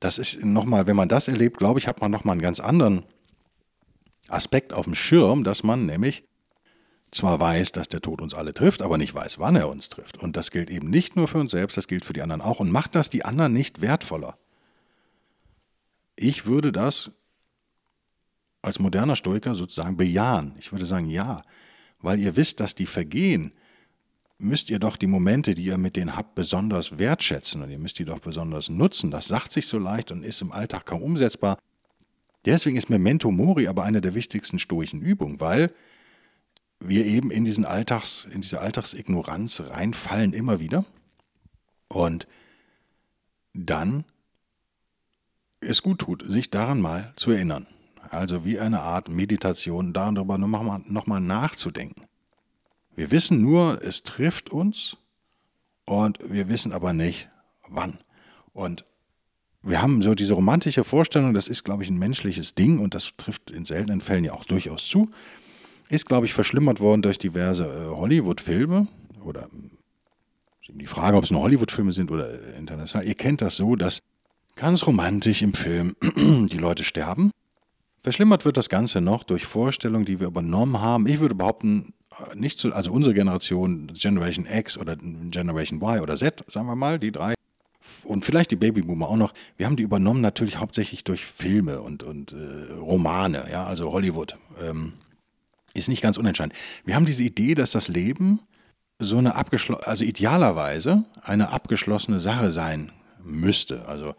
Das 0.00 0.18
ist 0.18 0.44
nochmal, 0.44 0.86
wenn 0.86 0.96
man 0.96 1.08
das 1.08 1.28
erlebt, 1.28 1.58
glaube 1.58 1.78
ich, 1.78 1.88
hat 1.88 2.00
man 2.00 2.10
nochmal 2.10 2.32
einen 2.32 2.42
ganz 2.42 2.60
anderen 2.60 3.04
Aspekt 4.28 4.72
auf 4.72 4.84
dem 4.84 4.94
Schirm, 4.94 5.44
dass 5.44 5.62
man 5.62 5.86
nämlich 5.86 6.24
zwar 7.10 7.38
weiß, 7.40 7.72
dass 7.72 7.88
der 7.88 8.02
Tod 8.02 8.20
uns 8.20 8.34
alle 8.34 8.52
trifft, 8.52 8.82
aber 8.82 8.98
nicht 8.98 9.14
weiß, 9.14 9.38
wann 9.38 9.56
er 9.56 9.68
uns 9.68 9.88
trifft. 9.88 10.18
Und 10.18 10.36
das 10.36 10.50
gilt 10.50 10.68
eben 10.68 10.90
nicht 10.90 11.16
nur 11.16 11.28
für 11.28 11.38
uns 11.38 11.52
selbst, 11.52 11.76
das 11.76 11.86
gilt 11.86 12.04
für 12.04 12.12
die 12.12 12.22
anderen 12.22 12.42
auch. 12.42 12.60
Und 12.60 12.70
macht 12.70 12.94
das 12.94 13.08
die 13.08 13.24
anderen 13.24 13.52
nicht 13.52 13.80
wertvoller? 13.80 14.36
Ich 16.16 16.46
würde 16.46 16.72
das 16.72 17.10
als 18.62 18.78
moderner 18.78 19.16
Stoiker 19.16 19.54
sozusagen 19.54 19.96
bejahen. 19.96 20.54
Ich 20.58 20.72
würde 20.72 20.86
sagen, 20.86 21.08
ja, 21.08 21.42
weil 22.00 22.18
ihr 22.18 22.36
wisst, 22.36 22.60
dass 22.60 22.74
die 22.74 22.86
vergehen, 22.86 23.52
müsst 24.38 24.70
ihr 24.70 24.78
doch 24.78 24.96
die 24.96 25.06
Momente, 25.06 25.54
die 25.54 25.64
ihr 25.64 25.78
mit 25.78 25.96
denen 25.96 26.16
habt, 26.16 26.34
besonders 26.34 26.98
wertschätzen 26.98 27.62
und 27.62 27.70
ihr 27.70 27.78
müsst 27.78 27.98
die 27.98 28.04
doch 28.04 28.18
besonders 28.18 28.68
nutzen. 28.68 29.10
Das 29.10 29.26
sagt 29.26 29.52
sich 29.52 29.66
so 29.66 29.78
leicht 29.78 30.12
und 30.12 30.24
ist 30.24 30.42
im 30.42 30.52
Alltag 30.52 30.86
kaum 30.86 31.02
umsetzbar. 31.02 31.58
Deswegen 32.44 32.76
ist 32.76 32.90
Memento 32.90 33.30
Mori 33.30 33.68
aber 33.68 33.84
eine 33.84 34.00
der 34.00 34.14
wichtigsten 34.14 34.58
stoischen 34.58 35.00
Übungen, 35.00 35.40
weil 35.40 35.72
wir 36.80 37.06
eben 37.06 37.30
in 37.30 37.44
diesen 37.44 37.64
Alltags, 37.64 38.26
in 38.30 38.42
diese 38.42 38.60
Alltagsignoranz 38.60 39.62
reinfallen 39.70 40.32
immer 40.32 40.60
wieder 40.60 40.84
und 41.88 42.26
dann 43.54 44.04
es 45.64 45.82
gut 45.82 46.00
tut, 46.00 46.24
sich 46.26 46.50
daran 46.50 46.80
mal 46.80 47.12
zu 47.16 47.30
erinnern. 47.30 47.66
Also 48.10 48.44
wie 48.44 48.60
eine 48.60 48.80
Art 48.80 49.08
Meditation, 49.08 49.92
darüber 49.92 50.38
nochmal 50.38 50.80
noch 50.86 51.06
mal 51.06 51.20
nachzudenken. 51.20 52.04
Wir 52.94 53.10
wissen 53.10 53.42
nur, 53.42 53.82
es 53.82 54.02
trifft 54.02 54.50
uns 54.50 54.96
und 55.84 56.18
wir 56.24 56.48
wissen 56.48 56.72
aber 56.72 56.92
nicht, 56.92 57.28
wann. 57.68 57.98
Und 58.52 58.84
wir 59.62 59.82
haben 59.82 60.02
so 60.02 60.14
diese 60.14 60.34
romantische 60.34 60.84
Vorstellung, 60.84 61.34
das 61.34 61.48
ist, 61.48 61.64
glaube 61.64 61.82
ich, 61.82 61.90
ein 61.90 61.98
menschliches 61.98 62.54
Ding 62.54 62.78
und 62.78 62.94
das 62.94 63.12
trifft 63.16 63.50
in 63.50 63.64
seltenen 63.64 64.00
Fällen 64.00 64.24
ja 64.24 64.32
auch 64.32 64.44
durchaus 64.44 64.86
zu. 64.86 65.10
Ist, 65.88 66.06
glaube 66.06 66.26
ich, 66.26 66.34
verschlimmert 66.34 66.80
worden 66.80 67.02
durch 67.02 67.18
diverse 67.18 67.64
äh, 67.64 67.96
Hollywood-Filme 67.96 68.86
oder 69.24 69.48
die 70.68 70.86
Frage, 70.86 71.16
ob 71.16 71.24
es 71.24 71.30
nur 71.30 71.42
Hollywood-Filme 71.42 71.92
sind 71.92 72.10
oder 72.10 72.30
äh, 72.30 72.58
international. 72.58 73.06
Ihr 73.06 73.14
kennt 73.14 73.42
das 73.42 73.56
so, 73.56 73.76
dass 73.76 74.02
ganz 74.56 74.86
romantisch 74.86 75.42
im 75.42 75.54
Film 75.54 75.96
die 76.02 76.58
Leute 76.58 76.84
sterben. 76.84 77.30
Verschlimmert 78.00 78.44
wird 78.44 78.56
das 78.56 78.68
Ganze 78.68 79.00
noch 79.00 79.24
durch 79.24 79.46
Vorstellungen, 79.46 80.04
die 80.04 80.20
wir 80.20 80.26
übernommen 80.26 80.80
haben. 80.80 81.06
Ich 81.06 81.20
würde 81.20 81.34
behaupten, 81.34 81.94
äh, 82.10 82.36
nicht 82.36 82.58
zu, 82.58 82.72
also 82.74 82.92
unsere 82.92 83.14
Generation, 83.14 83.90
Generation 83.94 84.46
X 84.46 84.78
oder 84.78 84.96
Generation 84.96 85.80
Y 85.80 86.00
oder 86.00 86.16
Z, 86.16 86.44
sagen 86.48 86.66
wir 86.66 86.76
mal, 86.76 86.98
die 86.98 87.12
drei, 87.12 87.34
und 88.04 88.24
vielleicht 88.24 88.50
die 88.50 88.56
Babyboomer 88.56 89.08
auch 89.08 89.16
noch, 89.16 89.32
wir 89.56 89.66
haben 89.66 89.76
die 89.76 89.82
übernommen 89.82 90.20
natürlich 90.20 90.58
hauptsächlich 90.58 91.04
durch 91.04 91.24
Filme 91.24 91.80
und, 91.80 92.02
und 92.02 92.32
äh, 92.32 92.72
Romane, 92.74 93.46
ja, 93.50 93.64
also 93.64 93.92
Hollywood. 93.92 94.36
Ähm, 94.60 94.94
ist 95.74 95.88
nicht 95.88 96.02
ganz 96.02 96.16
unentscheidend. 96.16 96.54
Wir 96.84 96.94
haben 96.94 97.06
diese 97.06 97.24
Idee, 97.24 97.54
dass 97.54 97.72
das 97.72 97.88
Leben 97.88 98.40
so 99.00 99.18
eine 99.18 99.34
abgeschlossene, 99.34 99.86
also 99.86 100.04
idealerweise 100.04 101.04
eine 101.22 101.50
abgeschlossene 101.50 102.20
Sache 102.20 102.52
sein 102.52 102.92
müsste. 103.22 103.86
Also, 103.86 104.14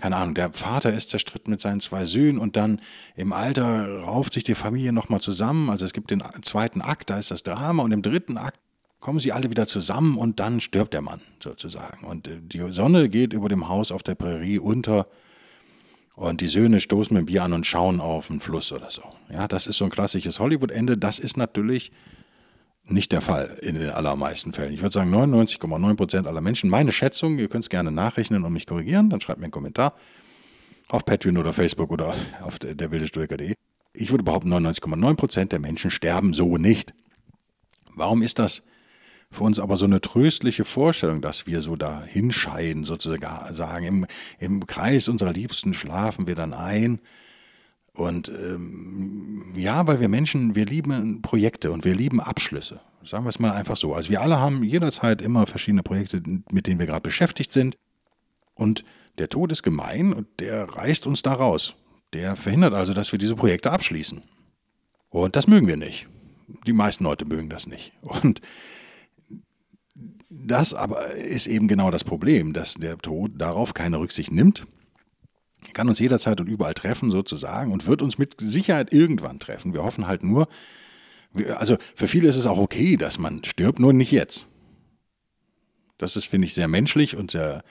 keine 0.00 0.16
Ahnung, 0.16 0.34
der 0.34 0.52
Vater 0.52 0.92
ist 0.92 1.10
zerstritten 1.10 1.50
mit 1.50 1.60
seinen 1.60 1.80
zwei 1.80 2.06
Söhnen 2.06 2.38
und 2.38 2.56
dann 2.56 2.80
im 3.16 3.32
Alter 3.32 4.00
rauft 4.00 4.32
sich 4.32 4.44
die 4.44 4.54
Familie 4.54 4.92
nochmal 4.92 5.20
zusammen. 5.20 5.68
Also 5.68 5.84
es 5.84 5.92
gibt 5.92 6.10
den 6.10 6.22
zweiten 6.42 6.80
Akt, 6.80 7.10
da 7.10 7.18
ist 7.18 7.30
das 7.30 7.42
Drama 7.42 7.82
und 7.82 7.92
im 7.92 8.00
dritten 8.00 8.38
Akt 8.38 8.58
kommen 9.00 9.18
sie 9.18 9.32
alle 9.32 9.50
wieder 9.50 9.66
zusammen 9.66 10.16
und 10.16 10.40
dann 10.40 10.60
stirbt 10.60 10.94
der 10.94 11.02
Mann 11.02 11.20
sozusagen. 11.42 12.06
Und 12.06 12.28
äh, 12.28 12.40
die 12.40 12.60
Sonne 12.70 13.08
geht 13.08 13.32
über 13.32 13.48
dem 13.48 13.68
Haus 13.68 13.92
auf 13.92 14.02
der 14.02 14.14
Prärie 14.14 14.58
unter 14.58 15.06
und 16.14 16.40
die 16.40 16.48
Söhne 16.48 16.80
stoßen 16.80 17.14
mit 17.14 17.22
dem 17.22 17.26
Bier 17.26 17.44
an 17.44 17.52
und 17.52 17.66
schauen 17.66 18.00
auf 18.00 18.28
den 18.28 18.40
Fluss 18.40 18.72
oder 18.72 18.90
so. 18.90 19.02
Ja, 19.30 19.48
das 19.48 19.66
ist 19.66 19.78
so 19.78 19.84
ein 19.84 19.90
klassisches 19.90 20.38
Hollywood-Ende. 20.38 20.98
Das 20.98 21.18
ist 21.18 21.36
natürlich 21.36 21.92
nicht 22.84 23.12
der 23.12 23.20
Fall 23.20 23.58
in 23.62 23.76
den 23.76 23.90
allermeisten 23.90 24.52
Fällen. 24.52 24.72
Ich 24.72 24.82
würde 24.82 24.92
sagen 24.92 25.14
99,9 25.14 25.96
Prozent 25.96 26.26
aller 26.26 26.40
Menschen. 26.40 26.70
Meine 26.70 26.92
Schätzung, 26.92 27.38
ihr 27.38 27.48
könnt 27.48 27.64
es 27.64 27.70
gerne 27.70 27.92
nachrechnen 27.92 28.44
und 28.44 28.52
mich 28.52 28.66
korrigieren, 28.66 29.10
dann 29.10 29.20
schreibt 29.20 29.38
mir 29.38 29.44
einen 29.44 29.52
Kommentar 29.52 29.94
auf 30.88 31.04
Patreon 31.04 31.38
oder 31.38 31.52
Facebook 31.52 31.90
oder 31.90 32.14
auf 32.42 32.58
der, 32.58 32.74
der 32.74 32.90
wildestoiker.de. 32.90 33.54
Ich 33.92 34.10
würde 34.10 34.24
behaupten, 34.24 34.52
99,9 34.52 35.14
Prozent 35.16 35.52
der 35.52 35.60
Menschen 35.60 35.90
sterben 35.90 36.32
so 36.32 36.56
nicht. 36.56 36.94
Warum 37.94 38.22
ist 38.22 38.38
das 38.38 38.62
für 39.32 39.44
uns 39.44 39.60
aber 39.60 39.76
so 39.76 39.84
eine 39.84 40.00
tröstliche 40.00 40.64
Vorstellung, 40.64 41.20
dass 41.20 41.46
wir 41.46 41.62
so 41.62 41.76
da 41.76 42.02
hinscheiden, 42.02 42.84
sozusagen. 42.84 43.84
Im, 43.84 44.06
Im 44.40 44.66
Kreis 44.66 45.08
unserer 45.08 45.32
Liebsten 45.32 45.72
schlafen 45.72 46.26
wir 46.26 46.34
dann 46.34 46.52
ein. 46.52 47.00
Und 48.00 48.30
ähm, 48.30 49.52
ja, 49.54 49.86
weil 49.86 50.00
wir 50.00 50.08
Menschen, 50.08 50.54
wir 50.54 50.64
lieben 50.64 51.20
Projekte 51.20 51.70
und 51.70 51.84
wir 51.84 51.94
lieben 51.94 52.18
Abschlüsse. 52.18 52.80
Sagen 53.04 53.26
wir 53.26 53.28
es 53.28 53.38
mal 53.38 53.52
einfach 53.52 53.76
so. 53.76 53.94
Also 53.94 54.08
wir 54.08 54.22
alle 54.22 54.38
haben 54.38 54.64
jederzeit 54.64 55.20
immer 55.20 55.46
verschiedene 55.46 55.82
Projekte, 55.82 56.22
mit 56.50 56.66
denen 56.66 56.78
wir 56.78 56.86
gerade 56.86 57.02
beschäftigt 57.02 57.52
sind. 57.52 57.76
Und 58.54 58.84
der 59.18 59.28
Tod 59.28 59.52
ist 59.52 59.62
gemein 59.62 60.14
und 60.14 60.26
der 60.40 60.64
reißt 60.64 61.06
uns 61.06 61.20
da 61.20 61.34
raus. 61.34 61.74
Der 62.14 62.36
verhindert 62.36 62.72
also, 62.72 62.94
dass 62.94 63.12
wir 63.12 63.18
diese 63.18 63.36
Projekte 63.36 63.70
abschließen. 63.70 64.22
Und 65.10 65.36
das 65.36 65.46
mögen 65.46 65.66
wir 65.66 65.76
nicht. 65.76 66.08
Die 66.66 66.72
meisten 66.72 67.04
Leute 67.04 67.26
mögen 67.26 67.50
das 67.50 67.66
nicht. 67.66 67.92
Und 68.00 68.40
das 70.30 70.72
aber 70.72 71.14
ist 71.16 71.48
eben 71.48 71.68
genau 71.68 71.90
das 71.90 72.04
Problem, 72.04 72.54
dass 72.54 72.74
der 72.74 72.96
Tod 72.96 73.32
darauf 73.34 73.74
keine 73.74 73.98
Rücksicht 73.98 74.32
nimmt. 74.32 74.66
Kann 75.72 75.88
uns 75.88 75.98
jederzeit 75.98 76.40
und 76.40 76.48
überall 76.48 76.74
treffen, 76.74 77.10
sozusagen, 77.10 77.72
und 77.72 77.86
wird 77.86 78.02
uns 78.02 78.18
mit 78.18 78.36
Sicherheit 78.40 78.92
irgendwann 78.92 79.38
treffen. 79.38 79.72
Wir 79.72 79.84
hoffen 79.84 80.06
halt 80.06 80.24
nur, 80.24 80.48
also 81.56 81.76
für 81.94 82.08
viele 82.08 82.28
ist 82.28 82.36
es 82.36 82.46
auch 82.46 82.58
okay, 82.58 82.96
dass 82.96 83.18
man 83.18 83.44
stirbt, 83.44 83.78
nur 83.78 83.92
nicht 83.92 84.12
jetzt. 84.12 84.46
Das 85.98 86.16
ist, 86.16 86.26
finde 86.26 86.46
ich, 86.46 86.54
sehr 86.54 86.68
menschlich 86.68 87.16
und 87.16 87.30
sehr, 87.30 87.62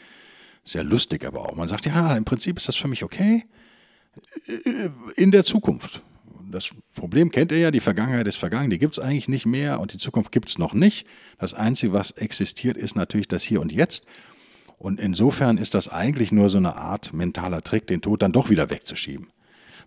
sehr 0.63 0.83
lustig 0.83 1.25
aber 1.25 1.49
auch. 1.49 1.55
Man 1.55 1.67
sagt, 1.67 1.85
ja, 1.85 2.15
im 2.15 2.25
Prinzip 2.25 2.57
ist 2.57 2.67
das 2.67 2.75
für 2.75 2.87
mich 2.87 3.03
okay. 3.03 3.43
In 5.15 5.31
der 5.31 5.43
Zukunft 5.43 6.03
das 6.51 6.71
Problem 6.95 7.31
kennt 7.31 7.51
ihr 7.51 7.59
ja, 7.59 7.71
die 7.71 7.79
Vergangenheit 7.79 8.27
ist 8.27 8.37
vergangen, 8.37 8.69
die 8.69 8.79
gibt 8.79 8.93
es 8.93 8.99
eigentlich 8.99 9.27
nicht 9.27 9.45
mehr 9.45 9.79
und 9.79 9.93
die 9.93 9.97
Zukunft 9.97 10.31
gibt 10.31 10.49
es 10.49 10.57
noch 10.57 10.73
nicht. 10.73 11.07
Das 11.37 11.53
Einzige, 11.53 11.93
was 11.93 12.11
existiert, 12.11 12.77
ist 12.77 12.95
natürlich 12.95 13.27
das 13.27 13.43
Hier 13.43 13.61
und 13.61 13.71
Jetzt. 13.71 14.05
Und 14.79 14.99
insofern 14.99 15.57
ist 15.57 15.73
das 15.73 15.89
eigentlich 15.89 16.31
nur 16.31 16.49
so 16.49 16.57
eine 16.57 16.75
Art 16.75 17.13
mentaler 17.13 17.61
Trick, 17.61 17.85
den 17.85 18.01
Tod 18.01 18.21
dann 18.21 18.31
doch 18.31 18.49
wieder 18.49 18.69
wegzuschieben. 18.69 19.27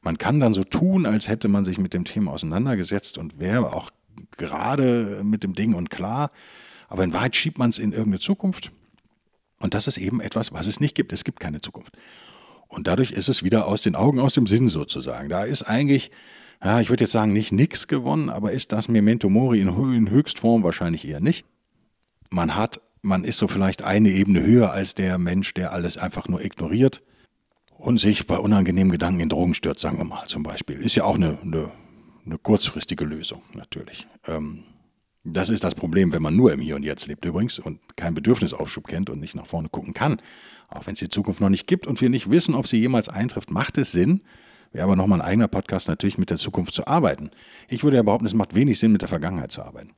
Man 0.03 0.19
kann 0.19 0.39
dann 0.39 0.55
so 0.55 0.63
tun, 0.63 1.07
als 1.07 1.29
hätte 1.29 1.49
man 1.49 1.65
sich 1.65 1.79
mit 1.79 1.95
dem 1.95 2.05
Thema 2.05 2.33
auseinandergesetzt 2.33 3.19
und 3.19 3.41
wäre 3.41 3.73
auch 3.73 3.91
gerade 4.33 5.23
mit 5.25 5.43
dem 5.43 5.55
Ding 5.55 5.75
und 5.75 5.91
klar, 5.91 6.31
aber 6.89 7.05
in 7.05 7.13
Wahrheit 7.13 7.35
schiebt 7.35 7.59
man 7.59 7.71
es 7.71 7.79
in 7.79 7.93
irgendeine 7.93 8.21
Zukunft. 8.21 8.71
Und 9.59 9.75
das 9.75 9.87
ist 9.87 9.97
eben 9.97 10.21
etwas, 10.21 10.53
was 10.53 10.67
es 10.67 10.79
nicht 10.79 10.95
gibt. 10.95 11.13
Es 11.13 11.25
gibt 11.25 11.41
keine 11.41 11.61
Zukunft. 11.61 11.97
Und 12.69 12.87
dadurch 12.87 13.13
ist 13.13 13.29
es 13.29 13.43
wieder 13.43 13.67
aus 13.67 13.83
den 13.83 13.97
Augen, 13.97 14.21
aus 14.21 14.35
dem 14.35 14.47
Sinn 14.47 14.69
sozusagen. 14.69 15.29
Da 15.29 15.45
ist 15.45 15.63
eigentlich 15.63 16.11
ja, 16.65 16.81
ich 16.81 16.91
würde 16.91 17.05
jetzt 17.05 17.13
sagen, 17.13 17.33
nicht 17.33 17.51
nix 17.51 17.89
gewonnen, 17.89 18.29
aber 18.31 18.53
ist 18.53 18.73
das 18.73 18.89
Memento 18.89 19.29
Mori 19.29 19.61
in, 19.61 19.69
in 19.69 20.11
Höchstform 20.11 20.63
wahrscheinlich 20.63 21.07
eher 21.07 21.21
nicht. 21.21 21.45
Man 22.31 22.55
hat, 22.55 22.81
man 23.03 23.25
ist 23.25 23.39
so 23.39 23.49
vielleicht 23.49 23.83
eine 23.83 24.11
Ebene 24.11 24.43
höher 24.43 24.73
als 24.73 24.95
der 24.95 25.19
Mensch, 25.19 25.55
der 25.55 25.73
alles 25.73 25.99
einfach 25.99 26.29
nur 26.29 26.45
ignoriert 26.45 27.03
und 27.77 27.99
sich 27.99 28.27
bei 28.27 28.39
unangenehmen 28.39 28.93
Gedanken 28.93 29.21
in 29.21 29.29
Drogen 29.29 29.55
stört, 29.55 29.79
sagen 29.79 29.99
wir 29.99 30.05
mal 30.05 30.27
zum 30.27 30.43
Beispiel. 30.43 30.77
Ist 30.81 30.95
ja 30.95 31.05
auch 31.05 31.17
eine, 31.17 31.39
eine, 31.43 31.71
eine 32.25 32.39
kurzfristige 32.39 33.05
Lösung, 33.05 33.43
natürlich. 33.55 34.07
Ähm, 34.27 34.65
das 35.25 35.51
ist 35.51 35.63
das 35.63 35.75
Problem, 35.75 36.13
wenn 36.13 36.23
man 36.23 36.37
nur 36.37 36.53
im 36.53 36.61
Hier 36.61 36.77
und 36.77 36.85
Jetzt 36.85 37.07
lebt 37.07 37.25
übrigens 37.25 37.59
und 37.59 37.81
keinen 37.97 38.15
Bedürfnisaufschub 38.15 38.87
kennt 38.87 39.11
und 39.11 39.21
nicht 39.21 39.35
nach 39.35 39.47
vorne 39.47 39.69
gucken 39.69 39.95
kann. 39.95 40.21
Auch 40.69 40.87
wenn 40.87 40.95
es 40.95 41.01
die 41.01 41.09
Zukunft 41.09 41.41
noch 41.41 41.49
nicht 41.49 41.67
gibt 41.67 41.87
und 41.87 42.01
wir 42.01 42.09
nicht 42.09 42.31
wissen, 42.31 42.55
ob 42.55 42.67
sie 42.67 42.79
jemals 42.79 43.09
eintrifft, 43.09 43.51
macht 43.51 43.79
es 43.79 43.93
Sinn, 43.93 44.23
Wäre 44.73 44.85
aber 44.85 44.97
nochmal 44.97 45.21
ein 45.21 45.27
eigener 45.27 45.49
Podcast, 45.49 45.89
natürlich 45.89 46.17
mit 46.17 46.31
der 46.31 46.39
Zukunft 46.39 46.73
zu 46.73 46.87
arbeiten. 46.87 47.31
Ich 47.69 47.85
würde 47.85 47.99
ja 47.99 48.03
behaupten, 48.03 48.27
es 48.27 48.35
macht 48.35 48.55
wenig 48.55 48.79
Sinn, 48.79 48.93
mit 48.93 49.03
der 49.03 49.09
Vergangenheit 49.09 49.53
zu 49.53 49.63
arbeiten. 49.63 49.93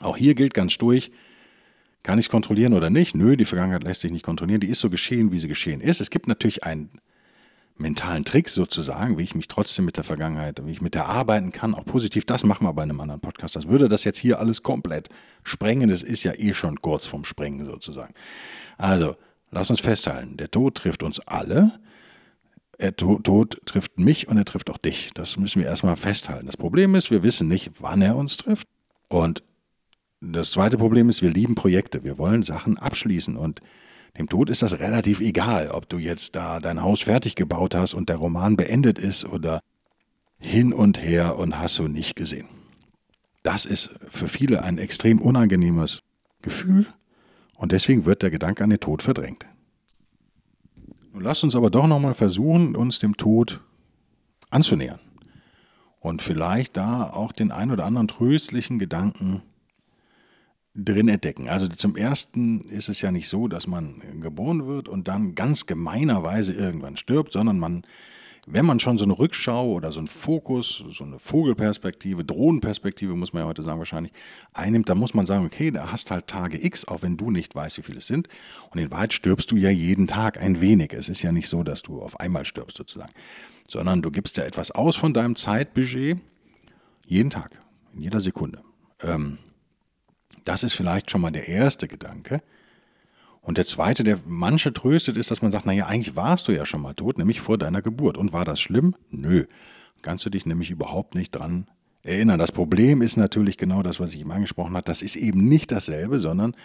Auch 0.00 0.16
hier 0.16 0.34
gilt 0.34 0.52
ganz 0.52 0.76
durch, 0.76 1.10
kann 2.02 2.18
ich 2.18 2.26
es 2.26 2.30
kontrollieren 2.30 2.72
oder 2.72 2.90
nicht? 2.90 3.14
Nö, 3.14 3.36
die 3.36 3.44
Vergangenheit 3.44 3.84
lässt 3.84 4.00
sich 4.00 4.12
nicht 4.12 4.24
kontrollieren. 4.24 4.60
Die 4.60 4.68
ist 4.68 4.80
so 4.80 4.90
geschehen, 4.90 5.32
wie 5.32 5.38
sie 5.38 5.48
geschehen 5.48 5.80
ist. 5.80 6.00
Es 6.00 6.10
gibt 6.10 6.28
natürlich 6.28 6.64
einen 6.64 6.90
mentalen 7.76 8.24
Trick 8.24 8.48
sozusagen, 8.48 9.18
wie 9.18 9.22
ich 9.22 9.34
mich 9.34 9.46
trotzdem 9.46 9.84
mit 9.84 9.96
der 9.96 10.04
Vergangenheit, 10.04 10.60
wie 10.64 10.72
ich 10.72 10.80
mit 10.80 10.94
der 10.94 11.06
arbeiten 11.06 11.52
kann, 11.52 11.74
auch 11.74 11.84
positiv. 11.84 12.24
Das 12.24 12.44
machen 12.44 12.66
wir 12.66 12.72
bei 12.72 12.82
einem 12.82 13.00
anderen 13.00 13.20
Podcast. 13.20 13.56
Das 13.56 13.68
würde 13.68 13.88
das 13.88 14.04
jetzt 14.04 14.18
hier 14.18 14.40
alles 14.40 14.62
komplett 14.62 15.08
sprengen. 15.44 15.90
Das 15.90 16.02
ist 16.02 16.24
ja 16.24 16.32
eh 16.34 16.54
schon 16.54 16.80
kurz 16.80 17.06
vorm 17.06 17.24
Sprengen 17.24 17.66
sozusagen. 17.66 18.14
Also, 18.78 19.16
lass 19.50 19.70
uns 19.70 19.80
festhalten. 19.80 20.36
Der 20.36 20.50
Tod 20.50 20.76
trifft 20.76 21.02
uns 21.02 21.20
alle 21.20 21.78
er 22.78 22.94
Tod 22.94 23.60
trifft 23.66 23.98
mich 23.98 24.28
und 24.28 24.38
er 24.38 24.44
trifft 24.44 24.70
auch 24.70 24.78
dich. 24.78 25.10
Das 25.12 25.36
müssen 25.36 25.60
wir 25.60 25.68
erstmal 25.68 25.96
festhalten. 25.96 26.46
Das 26.46 26.56
Problem 26.56 26.94
ist, 26.94 27.10
wir 27.10 27.24
wissen 27.24 27.48
nicht, 27.48 27.72
wann 27.80 28.00
er 28.02 28.16
uns 28.16 28.36
trifft. 28.36 28.68
Und 29.08 29.42
das 30.20 30.50
zweite 30.50 30.78
Problem 30.78 31.08
ist, 31.08 31.22
wir 31.22 31.30
lieben 31.30 31.54
Projekte. 31.54 32.04
Wir 32.04 32.18
wollen 32.18 32.42
Sachen 32.42 32.78
abschließen. 32.78 33.36
Und 33.36 33.60
dem 34.16 34.28
Tod 34.28 34.50
ist 34.50 34.62
das 34.62 34.80
relativ 34.80 35.20
egal, 35.20 35.68
ob 35.68 35.88
du 35.88 35.98
jetzt 35.98 36.34
da 36.34 36.60
dein 36.60 36.82
Haus 36.82 37.02
fertig 37.02 37.34
gebaut 37.36 37.74
hast 37.74 37.94
und 37.94 38.08
der 38.08 38.16
Roman 38.16 38.56
beendet 38.56 38.98
ist 38.98 39.24
oder 39.24 39.60
hin 40.38 40.72
und 40.72 41.00
her 41.00 41.38
und 41.38 41.58
hast 41.58 41.78
du 41.78 41.88
nicht 41.88 42.16
gesehen. 42.16 42.48
Das 43.42 43.64
ist 43.64 43.90
für 44.08 44.28
viele 44.28 44.62
ein 44.62 44.78
extrem 44.78 45.20
unangenehmes 45.20 46.00
Gefühl 46.42 46.86
und 47.54 47.72
deswegen 47.72 48.04
wird 48.04 48.22
der 48.22 48.30
Gedanke 48.30 48.64
an 48.64 48.70
den 48.70 48.80
Tod 48.80 49.02
verdrängt. 49.02 49.46
Nun 51.12 51.22
lasst 51.22 51.44
uns 51.44 51.56
aber 51.56 51.70
doch 51.70 51.86
nochmal 51.86 52.14
versuchen, 52.14 52.76
uns 52.76 52.98
dem 52.98 53.16
Tod 53.16 53.60
anzunähern. 54.50 55.00
und 56.00 56.22
vielleicht 56.22 56.76
da 56.76 57.10
auch 57.10 57.32
den 57.32 57.50
ein 57.50 57.70
oder 57.72 57.84
anderen 57.84 58.06
tröstlichen 58.08 58.78
Gedanken 58.78 59.42
drin 60.78 61.08
entdecken. 61.08 61.48
Also 61.48 61.66
zum 61.66 61.96
Ersten 61.96 62.60
ist 62.68 62.88
es 62.88 63.00
ja 63.00 63.10
nicht 63.10 63.28
so, 63.28 63.48
dass 63.48 63.66
man 63.66 64.00
geboren 64.20 64.66
wird 64.66 64.88
und 64.88 65.08
dann 65.08 65.34
ganz 65.34 65.66
gemeinerweise 65.66 66.52
irgendwann 66.52 66.96
stirbt, 66.96 67.32
sondern 67.32 67.58
man, 67.58 67.82
wenn 68.46 68.64
man 68.64 68.78
schon 68.78 68.96
so 68.96 69.04
eine 69.04 69.18
Rückschau 69.18 69.72
oder 69.72 69.90
so 69.90 69.98
einen 69.98 70.06
Fokus, 70.06 70.84
so 70.90 71.02
eine 71.02 71.18
Vogelperspektive, 71.18 72.24
Drohnenperspektive, 72.24 73.14
muss 73.16 73.32
man 73.32 73.42
ja 73.42 73.48
heute 73.48 73.64
sagen 73.64 73.80
wahrscheinlich, 73.80 74.12
einnimmt, 74.52 74.88
dann 74.88 74.98
muss 74.98 75.14
man 75.14 75.26
sagen, 75.26 75.44
okay, 75.44 75.72
da 75.72 75.90
hast 75.90 76.12
halt 76.12 76.28
Tage 76.28 76.64
X, 76.64 76.86
auch 76.86 77.02
wenn 77.02 77.16
du 77.16 77.32
nicht 77.32 77.56
weißt, 77.56 77.78
wie 77.78 77.82
viele 77.82 77.98
es 77.98 78.06
sind. 78.06 78.28
Und 78.70 78.78
in 78.78 78.90
Wahrheit 78.92 79.12
stirbst 79.12 79.50
du 79.50 79.56
ja 79.56 79.70
jeden 79.70 80.06
Tag 80.06 80.40
ein 80.40 80.60
wenig. 80.60 80.92
Es 80.92 81.08
ist 81.08 81.22
ja 81.22 81.32
nicht 81.32 81.48
so, 81.48 81.64
dass 81.64 81.82
du 81.82 82.00
auf 82.00 82.20
einmal 82.20 82.44
stirbst 82.44 82.76
sozusagen, 82.76 83.12
sondern 83.66 84.00
du 84.00 84.12
gibst 84.12 84.36
ja 84.36 84.44
etwas 84.44 84.70
aus 84.70 84.94
von 84.94 85.12
deinem 85.12 85.34
Zeitbudget 85.34 86.18
jeden 87.04 87.30
Tag, 87.30 87.58
in 87.94 88.02
jeder 88.02 88.20
Sekunde. 88.20 88.62
Ähm, 89.02 89.38
das 90.48 90.62
ist 90.62 90.72
vielleicht 90.72 91.10
schon 91.10 91.20
mal 91.20 91.30
der 91.30 91.46
erste 91.46 91.88
Gedanke. 91.88 92.40
Und 93.42 93.58
der 93.58 93.66
zweite, 93.66 94.02
der 94.02 94.18
manche 94.24 94.72
tröstet, 94.72 95.16
ist, 95.16 95.30
dass 95.30 95.42
man 95.42 95.50
sagt, 95.50 95.66
naja, 95.66 95.86
eigentlich 95.86 96.16
warst 96.16 96.48
du 96.48 96.52
ja 96.52 96.64
schon 96.64 96.80
mal 96.80 96.94
tot, 96.94 97.18
nämlich 97.18 97.40
vor 97.40 97.58
deiner 97.58 97.82
Geburt. 97.82 98.16
Und 98.16 98.32
war 98.32 98.44
das 98.46 98.58
schlimm? 98.58 98.94
Nö. 99.10 99.44
Kannst 100.00 100.24
du 100.24 100.30
dich 100.30 100.46
nämlich 100.46 100.70
überhaupt 100.70 101.14
nicht 101.14 101.32
dran 101.32 101.66
erinnern. 102.02 102.38
Das 102.38 102.52
Problem 102.52 103.02
ist 103.02 103.16
natürlich 103.16 103.58
genau 103.58 103.82
das, 103.82 104.00
was 104.00 104.14
ich 104.14 104.20
eben 104.20 104.32
angesprochen 104.32 104.74
habe. 104.74 104.84
Das 104.84 105.02
ist 105.02 105.16
eben 105.16 105.48
nicht 105.48 105.70
dasselbe, 105.70 106.18
sondern 106.18 106.56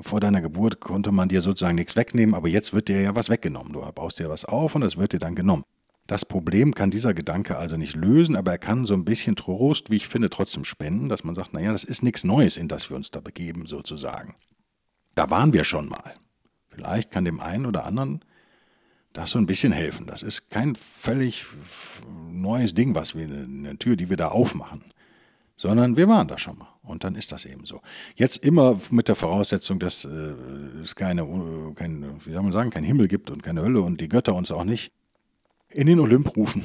vor 0.00 0.20
deiner 0.20 0.40
Geburt 0.40 0.80
konnte 0.80 1.10
man 1.12 1.28
dir 1.28 1.42
sozusagen 1.42 1.74
nichts 1.74 1.96
wegnehmen, 1.96 2.34
aber 2.34 2.48
jetzt 2.48 2.72
wird 2.72 2.88
dir 2.88 3.00
ja 3.00 3.14
was 3.16 3.28
weggenommen. 3.28 3.72
Du 3.72 3.80
baust 3.92 4.18
dir 4.18 4.28
was 4.28 4.44
auf 4.44 4.74
und 4.74 4.80
das 4.82 4.96
wird 4.96 5.12
dir 5.12 5.18
dann 5.18 5.34
genommen. 5.34 5.64
Das 6.12 6.26
Problem 6.26 6.74
kann 6.74 6.90
dieser 6.90 7.14
Gedanke 7.14 7.56
also 7.56 7.78
nicht 7.78 7.96
lösen, 7.96 8.36
aber 8.36 8.50
er 8.50 8.58
kann 8.58 8.84
so 8.84 8.92
ein 8.92 9.06
bisschen 9.06 9.34
Trost, 9.34 9.88
wie 9.88 9.96
ich 9.96 10.08
finde, 10.08 10.28
trotzdem 10.28 10.62
spenden, 10.62 11.08
dass 11.08 11.24
man 11.24 11.34
sagt, 11.34 11.54
naja, 11.54 11.72
das 11.72 11.84
ist 11.84 12.02
nichts 12.02 12.22
Neues, 12.22 12.58
in 12.58 12.68
das 12.68 12.90
wir 12.90 12.98
uns 12.98 13.10
da 13.10 13.20
begeben, 13.20 13.64
sozusagen. 13.64 14.34
Da 15.14 15.30
waren 15.30 15.54
wir 15.54 15.64
schon 15.64 15.88
mal. 15.88 16.12
Vielleicht 16.68 17.12
kann 17.12 17.24
dem 17.24 17.40
einen 17.40 17.64
oder 17.64 17.86
anderen 17.86 18.22
das 19.14 19.30
so 19.30 19.38
ein 19.38 19.46
bisschen 19.46 19.72
helfen. 19.72 20.04
Das 20.04 20.22
ist 20.22 20.50
kein 20.50 20.74
völlig 20.74 21.46
neues 22.30 22.74
Ding, 22.74 22.94
was 22.94 23.14
wir, 23.14 23.24
eine 23.24 23.78
Tür, 23.78 23.96
die 23.96 24.10
wir 24.10 24.18
da 24.18 24.28
aufmachen, 24.28 24.84
sondern 25.56 25.96
wir 25.96 26.08
waren 26.08 26.28
da 26.28 26.36
schon 26.36 26.58
mal. 26.58 26.68
Und 26.82 27.04
dann 27.04 27.14
ist 27.14 27.32
das 27.32 27.46
eben 27.46 27.64
so. 27.64 27.80
Jetzt 28.16 28.44
immer 28.44 28.78
mit 28.90 29.08
der 29.08 29.14
Voraussetzung, 29.14 29.78
dass 29.78 30.04
äh, 30.04 30.34
es 30.82 30.94
keine, 30.94 31.26
kein, 31.74 32.20
wie 32.26 32.32
soll 32.32 32.42
man 32.42 32.52
sagen, 32.52 32.68
kein 32.68 32.84
Himmel 32.84 33.08
gibt 33.08 33.30
und 33.30 33.42
keine 33.42 33.62
Hölle 33.62 33.80
und 33.80 33.98
die 33.98 34.10
Götter 34.10 34.34
uns 34.34 34.52
auch 34.52 34.64
nicht 34.64 34.92
in 35.74 35.86
den 35.86 36.00
Olymp 36.00 36.36
rufen. 36.36 36.62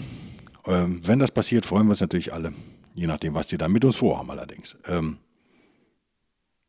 Ähm, 0.65 1.01
wenn 1.05 1.19
das 1.19 1.31
passiert, 1.31 1.65
freuen 1.65 1.87
wir 1.87 1.91
uns 1.91 2.01
natürlich 2.01 2.33
alle. 2.33 2.53
Je 2.93 3.07
nachdem, 3.07 3.33
was 3.33 3.47
die 3.47 3.57
da 3.57 3.67
mit 3.67 3.85
uns 3.85 3.95
vorhaben 3.95 4.29
allerdings. 4.31 4.77
Ähm, 4.85 5.17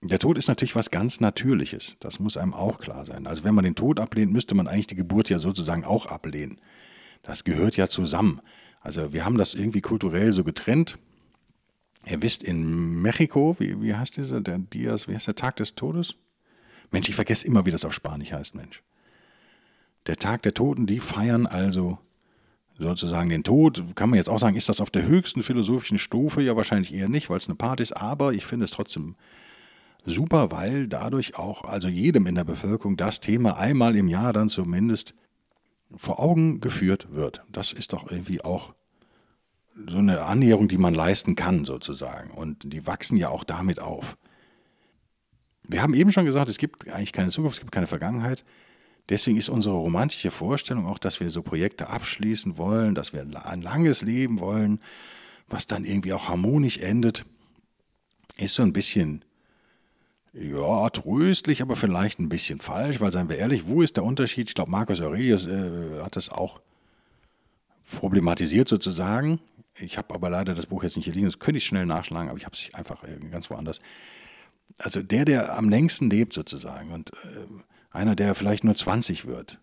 der 0.00 0.20
Tod 0.20 0.38
ist 0.38 0.46
natürlich 0.46 0.76
was 0.76 0.90
ganz 0.90 1.20
Natürliches. 1.20 1.96
Das 1.98 2.20
muss 2.20 2.36
einem 2.36 2.54
auch 2.54 2.78
klar 2.78 3.04
sein. 3.04 3.26
Also 3.26 3.42
wenn 3.42 3.54
man 3.54 3.64
den 3.64 3.74
Tod 3.74 3.98
ablehnt, 3.98 4.32
müsste 4.32 4.54
man 4.54 4.68
eigentlich 4.68 4.86
die 4.86 4.94
Geburt 4.94 5.28
ja 5.28 5.38
sozusagen 5.38 5.84
auch 5.84 6.06
ablehnen. 6.06 6.60
Das 7.22 7.42
gehört 7.42 7.76
ja 7.76 7.88
zusammen. 7.88 8.40
Also 8.80 9.12
wir 9.12 9.24
haben 9.24 9.38
das 9.38 9.54
irgendwie 9.54 9.80
kulturell 9.80 10.32
so 10.32 10.44
getrennt. 10.44 10.98
Ihr 12.06 12.22
wisst, 12.22 12.44
in 12.44 13.02
Mexiko, 13.02 13.56
wie, 13.58 13.82
wie 13.82 13.94
heißt 13.94 14.16
dieser, 14.16 14.40
der 14.40 14.58
Dias, 14.58 15.08
wie 15.08 15.14
heißt 15.14 15.26
der 15.26 15.34
Tag 15.34 15.56
des 15.56 15.74
Todes? 15.74 16.14
Mensch, 16.92 17.08
ich 17.08 17.16
vergesse 17.16 17.46
immer, 17.46 17.66
wie 17.66 17.70
das 17.72 17.84
auf 17.84 17.92
Spanisch 17.92 18.32
heißt, 18.32 18.54
Mensch. 18.54 18.82
Der 20.06 20.16
Tag 20.16 20.42
der 20.42 20.54
Toten, 20.54 20.86
die 20.86 21.00
feiern 21.00 21.46
also 21.46 21.98
sozusagen 22.78 23.28
den 23.28 23.42
Tod, 23.42 23.82
kann 23.96 24.10
man 24.10 24.16
jetzt 24.16 24.28
auch 24.28 24.38
sagen, 24.38 24.56
ist 24.56 24.68
das 24.68 24.80
auf 24.80 24.90
der 24.90 25.06
höchsten 25.06 25.42
philosophischen 25.42 25.98
Stufe? 25.98 26.40
Ja, 26.42 26.56
wahrscheinlich 26.56 26.94
eher 26.94 27.08
nicht, 27.08 27.28
weil 27.28 27.38
es 27.38 27.48
eine 27.48 27.56
Part 27.56 27.80
ist, 27.80 27.92
aber 27.92 28.32
ich 28.32 28.46
finde 28.46 28.64
es 28.64 28.70
trotzdem 28.70 29.16
super, 30.04 30.50
weil 30.50 30.86
dadurch 30.86 31.36
auch, 31.36 31.64
also 31.64 31.88
jedem 31.88 32.26
in 32.26 32.36
der 32.36 32.44
Bevölkerung, 32.44 32.96
das 32.96 33.20
Thema 33.20 33.58
einmal 33.58 33.96
im 33.96 34.08
Jahr 34.08 34.32
dann 34.32 34.48
zumindest 34.48 35.14
vor 35.96 36.20
Augen 36.20 36.60
geführt 36.60 37.08
wird. 37.10 37.42
Das 37.50 37.72
ist 37.72 37.92
doch 37.92 38.10
irgendwie 38.10 38.42
auch 38.42 38.74
so 39.86 39.98
eine 39.98 40.22
Annäherung, 40.22 40.68
die 40.68 40.78
man 40.78 40.94
leisten 40.94 41.36
kann, 41.36 41.64
sozusagen. 41.64 42.30
Und 42.30 42.72
die 42.72 42.86
wachsen 42.86 43.16
ja 43.16 43.28
auch 43.28 43.44
damit 43.44 43.80
auf. 43.80 44.16
Wir 45.68 45.82
haben 45.82 45.94
eben 45.94 46.12
schon 46.12 46.24
gesagt, 46.24 46.48
es 46.48 46.58
gibt 46.58 46.88
eigentlich 46.88 47.12
keine 47.12 47.30
Zukunft, 47.30 47.56
es 47.56 47.60
gibt 47.60 47.72
keine 47.72 47.86
Vergangenheit. 47.86 48.44
Deswegen 49.08 49.38
ist 49.38 49.48
unsere 49.48 49.76
romantische 49.76 50.30
Vorstellung 50.30 50.86
auch, 50.86 50.98
dass 50.98 51.20
wir 51.20 51.30
so 51.30 51.42
Projekte 51.42 51.88
abschließen 51.88 52.58
wollen, 52.58 52.94
dass 52.94 53.12
wir 53.12 53.26
ein 53.44 53.62
langes 53.62 54.02
Leben 54.02 54.38
wollen, 54.40 54.80
was 55.48 55.66
dann 55.66 55.84
irgendwie 55.84 56.12
auch 56.12 56.28
harmonisch 56.28 56.78
endet, 56.78 57.24
ist 58.36 58.54
so 58.54 58.62
ein 58.62 58.74
bisschen, 58.74 59.24
ja, 60.34 60.90
tröstlich, 60.90 61.62
aber 61.62 61.74
vielleicht 61.74 62.20
ein 62.20 62.28
bisschen 62.28 62.60
falsch, 62.60 63.00
weil, 63.00 63.10
seien 63.12 63.30
wir 63.30 63.38
ehrlich, 63.38 63.66
wo 63.66 63.80
ist 63.82 63.96
der 63.96 64.04
Unterschied? 64.04 64.48
Ich 64.48 64.54
glaube, 64.54 64.70
Marcus 64.70 65.00
Aurelius 65.00 65.46
äh, 65.46 66.02
hat 66.02 66.16
das 66.16 66.28
auch 66.28 66.60
problematisiert 67.96 68.68
sozusagen. 68.68 69.40
Ich 69.80 69.96
habe 69.96 70.14
aber 70.14 70.28
leider 70.28 70.54
das 70.54 70.66
Buch 70.66 70.82
jetzt 70.82 70.96
nicht 70.96 71.06
hier 71.06 71.14
liegen, 71.14 71.26
das 71.26 71.38
könnte 71.38 71.58
ich 71.58 71.66
schnell 71.66 71.86
nachschlagen, 71.86 72.28
aber 72.28 72.38
ich 72.38 72.44
habe 72.44 72.54
es 72.54 72.72
einfach 72.74 73.02
ganz 73.30 73.48
woanders. 73.48 73.80
Also 74.76 75.02
der, 75.02 75.24
der 75.24 75.56
am 75.56 75.70
längsten 75.70 76.10
lebt 76.10 76.34
sozusagen 76.34 76.92
und 76.92 77.10
äh, 77.10 77.62
einer, 77.90 78.14
der 78.14 78.34
vielleicht 78.34 78.64
nur 78.64 78.74
20 78.74 79.26
wird. 79.26 79.58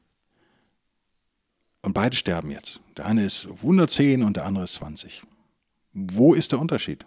Und 1.81 1.93
beide 1.93 2.15
sterben 2.15 2.51
jetzt. 2.51 2.79
Der 2.97 3.05
eine 3.05 3.23
ist 3.23 3.47
110 3.47 4.23
und 4.23 4.38
der 4.38 4.45
andere 4.45 4.63
ist 4.63 4.73
20. 4.75 5.21
Wo 5.93 6.33
ist 6.33 6.51
der 6.51 6.59
Unterschied? 6.59 7.05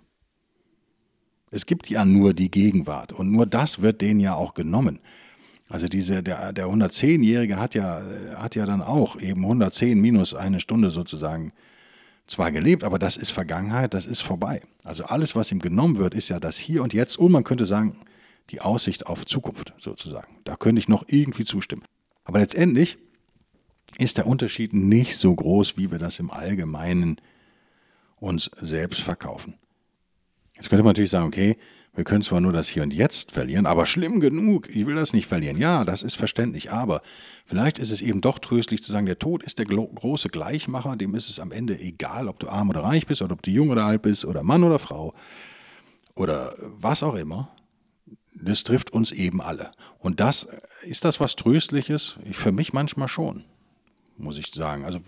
Es 1.51 1.67
gibt 1.67 1.91
ja 1.91 2.05
nur 2.05 2.35
die 2.35 2.51
Gegenwart 2.51 3.13
und 3.13 3.33
nur 3.33 3.47
das 3.47 3.81
wird 3.81 4.01
denen 4.01 4.21
ja 4.21 4.35
auch 4.35 4.55
genommen. 4.55 5.01
Also 5.69 5.89
diese, 5.89 6.23
der, 6.23 6.53
der 6.53 6.67
110-Jährige 6.67 7.59
hat 7.59 7.75
ja, 7.75 8.03
hat 8.37 8.55
ja 8.55 8.67
dann 8.67 8.81
auch 8.81 9.21
eben 9.21 9.43
110 9.43 10.01
minus 10.01 10.35
eine 10.35 10.61
Stunde 10.61 10.91
sozusagen 10.91 11.53
zwar 12.27 12.53
gelebt, 12.53 12.85
aber 12.85 12.99
das 12.99 13.17
ist 13.17 13.31
Vergangenheit, 13.31 13.95
das 13.95 14.07
ist 14.07 14.21
vorbei. 14.21 14.63
Also 14.85 15.05
alles, 15.05 15.35
was 15.35 15.51
ihm 15.51 15.61
genommen 15.61 15.97
wird, 15.99 16.15
ist 16.15 16.29
ja 16.29 16.39
das 16.39 16.57
Hier 16.57 16.83
und 16.83 16.93
Jetzt 16.95 17.19
und 17.19 17.33
man 17.33 17.45
könnte 17.45 17.67
sagen, 17.67 17.97
die 18.51 18.61
Aussicht 18.61 19.07
auf 19.07 19.27
Zukunft 19.27 19.75
sozusagen. 19.79 20.39
Da 20.45 20.57
könnte 20.57 20.81
ich 20.81 20.89
noch 20.89 21.05
irgendwie 21.07 21.45
zustimmen. 21.45 21.85
Aber 22.25 22.39
letztendlich 22.39 22.99
ist 23.99 24.19
der 24.19 24.27
Unterschied 24.27 24.73
nicht 24.75 25.17
so 25.17 25.35
groß, 25.35 25.77
wie 25.77 25.91
wir 25.91 25.99
das 25.99 26.19
im 26.19 26.31
Allgemeinen 26.31 27.21
uns 28.17 28.51
selbst 28.61 29.01
verkaufen. 29.01 29.55
Jetzt 30.55 30.69
könnte 30.69 30.83
man 30.83 30.91
natürlich 30.91 31.11
sagen, 31.11 31.27
okay, 31.27 31.57
wir 31.95 32.05
können 32.05 32.23
zwar 32.23 32.41
nur 32.41 32.53
das 32.53 32.69
Hier 32.69 32.83
und 32.83 32.93
Jetzt 32.93 33.33
verlieren, 33.33 33.67
aber 33.67 33.87
schlimm 33.87 34.21
genug, 34.21 34.69
ich 34.69 34.87
will 34.87 34.95
das 34.95 35.13
nicht 35.13 35.27
verlieren. 35.27 35.57
Ja, 35.57 35.85
das 35.85 36.03
ist 36.03 36.17
verständlich, 36.17 36.71
aber 36.71 37.03
vielleicht 37.45 37.79
ist 37.79 37.91
es 37.91 38.03
eben 38.03 38.21
doch 38.21 38.39
tröstlich 38.39 38.83
zu 38.83 38.93
sagen, 38.93 39.07
der 39.07 39.19
Tod 39.19 39.43
ist 39.43 39.59
der 39.59 39.67
große 39.67 40.29
Gleichmacher, 40.29 40.97
dem 40.97 41.15
ist 41.15 41.29
es 41.29 41.41
am 41.41 41.51
Ende 41.51 41.79
egal, 41.79 42.29
ob 42.29 42.39
du 42.39 42.49
arm 42.49 42.71
oder 42.71 42.85
reich 42.85 43.07
bist 43.07 43.23
oder 43.23 43.33
ob 43.33 43.43
du 43.43 43.51
jung 43.51 43.71
oder 43.71 43.85
alt 43.85 44.03
bist 44.03 44.25
oder 44.25 44.43
Mann 44.43 44.63
oder 44.63 44.79
Frau 44.79 45.15
oder 46.15 46.55
was 46.61 47.03
auch 47.03 47.15
immer 47.15 47.51
das 48.41 48.65
trifft 48.65 48.91
uns 48.93 49.13
eben 49.13 49.41
alle. 49.41 49.71
Und 49.99 50.21
das, 50.21 50.49
ist 50.83 51.05
das 51.05 51.21
was 51.21 51.37
Tröstliches? 51.37 52.19
Für 52.33 52.53
mich 52.53 52.73
manchmal 52.73 53.09
schon, 53.09 53.45
muss 54.17 54.39
ich 54.39 54.53
sagen. 54.53 54.85
Also 54.85 55.01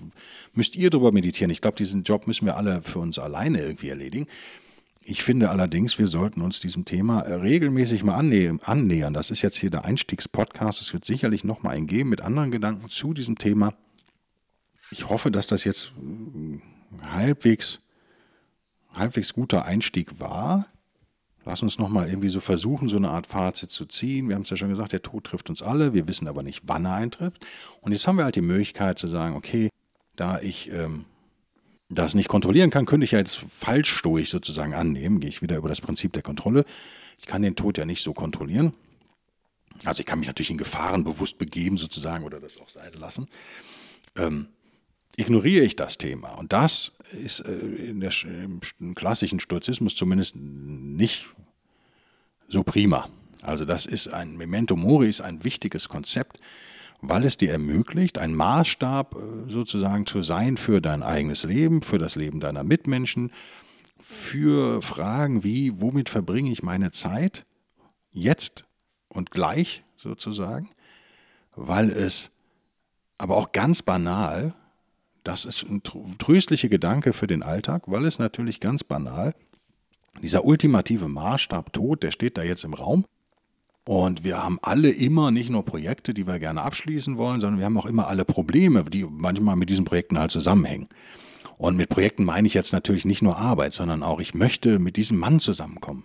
müsst 0.53 0.77
ihr 0.77 0.90
darüber 0.90 1.12
meditieren. 1.12 1.51
Ich 1.51 1.61
glaube, 1.61 1.77
diesen 1.77 2.03
Job 2.03 2.27
müssen 2.27 2.47
wir 2.47 2.57
alle 2.57 2.83
für 2.83 2.99
uns 2.99 3.19
alleine 3.19 3.61
irgendwie 3.61 3.88
erledigen. 3.88 4.27
Ich 5.03 5.23
finde 5.23 5.49
allerdings, 5.51 5.99
wir 5.99 6.07
sollten 6.07 6.43
uns 6.43 6.61
diesem 6.61 6.85
Thema 6.85 7.21
regelmäßig 7.21 8.05
mal 8.05 8.16
annähern. 8.16 9.14
Das 9.14 9.31
ist 9.31 9.43
jetzt 9.43 9.57
hier 9.57 9.71
der 9.71 9.85
Einstiegspodcast. 9.85 10.81
Es 10.81 10.93
wird 10.93 11.05
sicherlich 11.05 11.43
noch 11.43 11.62
mal 11.62 11.71
einen 11.71 11.87
geben 11.87 12.11
mit 12.11 12.21
anderen 12.21 12.51
Gedanken 12.51 12.88
zu 12.90 13.14
diesem 13.14 13.38
Thema. 13.38 13.73
Ich 14.90 15.09
hoffe, 15.09 15.31
dass 15.31 15.47
das 15.47 15.64
jetzt 15.64 15.93
halbwegs, 17.03 17.81
halbwegs 18.95 19.33
guter 19.33 19.64
Einstieg 19.64 20.21
war. 20.21 20.66
Lass 21.44 21.62
uns 21.62 21.79
nochmal 21.79 22.09
irgendwie 22.09 22.29
so 22.29 22.40
versuchen, 22.40 22.88
so 22.88 22.96
eine 22.96 23.09
Art 23.09 23.26
Fazit 23.26 23.70
zu 23.70 23.87
ziehen. 23.87 24.29
Wir 24.29 24.35
haben 24.35 24.42
es 24.42 24.50
ja 24.50 24.57
schon 24.57 24.68
gesagt, 24.68 24.92
der 24.92 25.03
Tod 25.03 25.24
trifft 25.24 25.48
uns 25.48 25.62
alle. 25.62 25.94
Wir 25.94 26.07
wissen 26.07 26.29
aber 26.29 26.42
nicht, 26.42 26.62
wann 26.66 26.85
er 26.85 26.94
eintrifft. 26.94 27.46
Und 27.81 27.92
jetzt 27.92 28.07
haben 28.07 28.16
wir 28.16 28.24
halt 28.24 28.37
die 28.37 28.42
Möglichkeit 28.42 28.98
zu 28.98 29.07
sagen, 29.07 29.37
okay, 29.37 29.70
da 30.16 30.38
ich 30.40 30.70
ähm, 30.70 31.07
das 31.88 32.14
nicht 32.14 32.29
kontrollieren 32.29 32.70
kann, 32.70 32.85
könnte 32.85 33.05
ich 33.05 33.12
ja 33.12 33.18
jetzt 33.18 33.37
falsch 33.37 34.03
durch 34.03 34.29
sozusagen 34.29 34.74
annehmen. 34.74 35.20
Gehe 35.20 35.31
ich 35.31 35.40
wieder 35.40 35.57
über 35.57 35.68
das 35.68 35.81
Prinzip 35.81 36.12
der 36.12 36.22
Kontrolle. 36.22 36.64
Ich 37.18 37.26
kann 37.26 37.42
den 37.42 37.57
Tod 37.57 37.79
ja 37.79 37.87
nicht 37.87 38.03
so 38.03 38.12
kontrollieren. 38.12 38.74
Also 39.85 40.00
ich 40.00 40.07
kann 40.07 40.18
mich 40.18 40.29
natürlich 40.29 40.50
in 40.50 40.59
Gefahren 40.59 41.05
bewusst 41.05 41.38
begeben 41.38 41.79
sozusagen 41.79 42.24
oder 42.24 42.38
das 42.38 42.61
auch 42.61 42.68
sein 42.68 42.92
lassen. 42.98 43.29
Ähm, 44.16 44.48
ignoriere 45.20 45.64
ich 45.64 45.76
das 45.76 45.98
Thema. 45.98 46.30
Und 46.38 46.52
das 46.52 46.92
ist 47.12 47.40
äh, 47.40 47.52
in 47.52 48.00
der, 48.00 48.12
im 48.80 48.94
klassischen 48.94 49.40
Stoizismus 49.40 49.94
zumindest 49.94 50.37
nicht 50.37 51.26
so 52.48 52.62
prima. 52.62 53.09
Also 53.42 53.64
das 53.64 53.87
ist 53.87 54.09
ein 54.09 54.37
Memento 54.37 54.76
Mori, 54.76 55.09
ist 55.09 55.20
ein 55.20 55.44
wichtiges 55.44 55.88
Konzept. 55.88 56.40
weil 57.02 57.24
es 57.24 57.38
dir 57.38 57.50
ermöglicht, 57.50 58.18
ein 58.18 58.35
Maßstab 58.35 59.14
äh, 59.14 59.50
sozusagen 59.50 60.04
zu 60.04 60.22
sein 60.22 60.56
für 60.56 60.80
dein 60.80 61.02
eigenes 61.02 61.44
Leben, 61.44 61.83
für 61.83 61.98
das 61.98 62.14
Leben 62.14 62.40
deiner 62.40 62.62
Mitmenschen, 62.62 63.33
für 63.98 64.83
Fragen 64.83 65.42
wie, 65.42 65.80
womit 65.80 66.09
verbringe 66.11 66.50
ich 66.50 66.62
meine 66.62 66.90
Zeit 66.90 67.46
jetzt 68.11 68.64
und 69.09 69.30
gleich 69.30 69.83
sozusagen, 69.96 70.68
weil 71.56 71.90
es 71.90 72.30
aber 73.18 73.37
auch 73.37 73.52
ganz 73.52 73.83
banal, 73.83 74.54
das 75.24 75.44
ist 75.44 75.64
ein 75.64 75.83
tröstlicher 75.83 76.68
Gedanke 76.68 77.12
für 77.12 77.26
den 77.26 77.42
Alltag, 77.42 77.83
weil 77.87 78.04
es 78.04 78.18
natürlich 78.18 78.61
ganz 78.61 78.85
banal, 78.85 79.35
dieser 80.22 80.44
ultimative 80.44 81.09
Maßstab 81.09 81.72
Tod, 81.72 82.02
der 82.02 82.11
steht 82.11 82.37
da 82.37 82.42
jetzt 82.42 82.64
im 82.64 82.74
Raum. 82.74 83.04
Und 83.85 84.24
wir 84.24 84.42
haben 84.42 84.59
alle 84.62 84.90
immer 84.90 85.30
nicht 85.30 85.50
nur 85.50 85.64
Projekte, 85.64 86.12
die 86.12 86.26
wir 86.26 86.38
gerne 86.38 86.62
abschließen 86.62 87.16
wollen, 87.16 87.40
sondern 87.40 87.59
wir 87.59 87.64
haben 87.64 87.78
auch 87.78 87.87
immer 87.87 88.09
alle 88.09 88.24
Probleme, 88.24 88.85
die 88.85 89.04
manchmal 89.04 89.56
mit 89.56 89.70
diesen 89.70 89.85
Projekten 89.85 90.18
halt 90.18 90.30
zusammenhängen. 90.30 90.88
Und 91.56 91.76
mit 91.76 91.88
Projekten 91.88 92.24
meine 92.24 92.46
ich 92.46 92.54
jetzt 92.54 92.72
natürlich 92.72 93.04
nicht 93.04 93.22
nur 93.22 93.37
Arbeit, 93.37 93.72
sondern 93.72 94.02
auch, 94.02 94.20
ich 94.20 94.35
möchte 94.35 94.78
mit 94.78 94.96
diesem 94.96 95.18
Mann 95.18 95.40
zusammenkommen. 95.40 96.04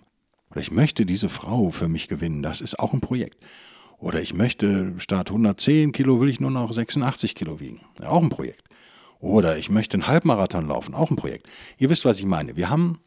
Oder 0.50 0.60
ich 0.60 0.70
möchte 0.70 1.06
diese 1.06 1.28
Frau 1.28 1.70
für 1.70 1.88
mich 1.88 2.08
gewinnen. 2.08 2.42
Das 2.42 2.60
ist 2.60 2.78
auch 2.78 2.92
ein 2.92 3.00
Projekt. 3.00 3.38
Oder 3.98 4.20
ich 4.20 4.34
möchte 4.34 4.94
statt 4.98 5.30
110 5.30 5.92
Kilo 5.92 6.20
will 6.20 6.28
ich 6.28 6.40
nur 6.40 6.50
noch 6.50 6.72
86 6.72 7.34
Kilo 7.34 7.60
wiegen. 7.60 7.80
Auch 8.02 8.22
ein 8.22 8.28
Projekt. 8.28 8.65
Oder 9.26 9.58
ich 9.58 9.70
möchte 9.70 9.96
einen 9.96 10.06
Halbmarathon 10.06 10.68
laufen. 10.68 10.94
Auch 10.94 11.10
ein 11.10 11.16
Projekt. 11.16 11.48
Ihr 11.78 11.90
wisst, 11.90 12.04
was 12.04 12.18
ich 12.18 12.26
meine. 12.26 12.56
Wir 12.56 12.70
haben 12.70 13.00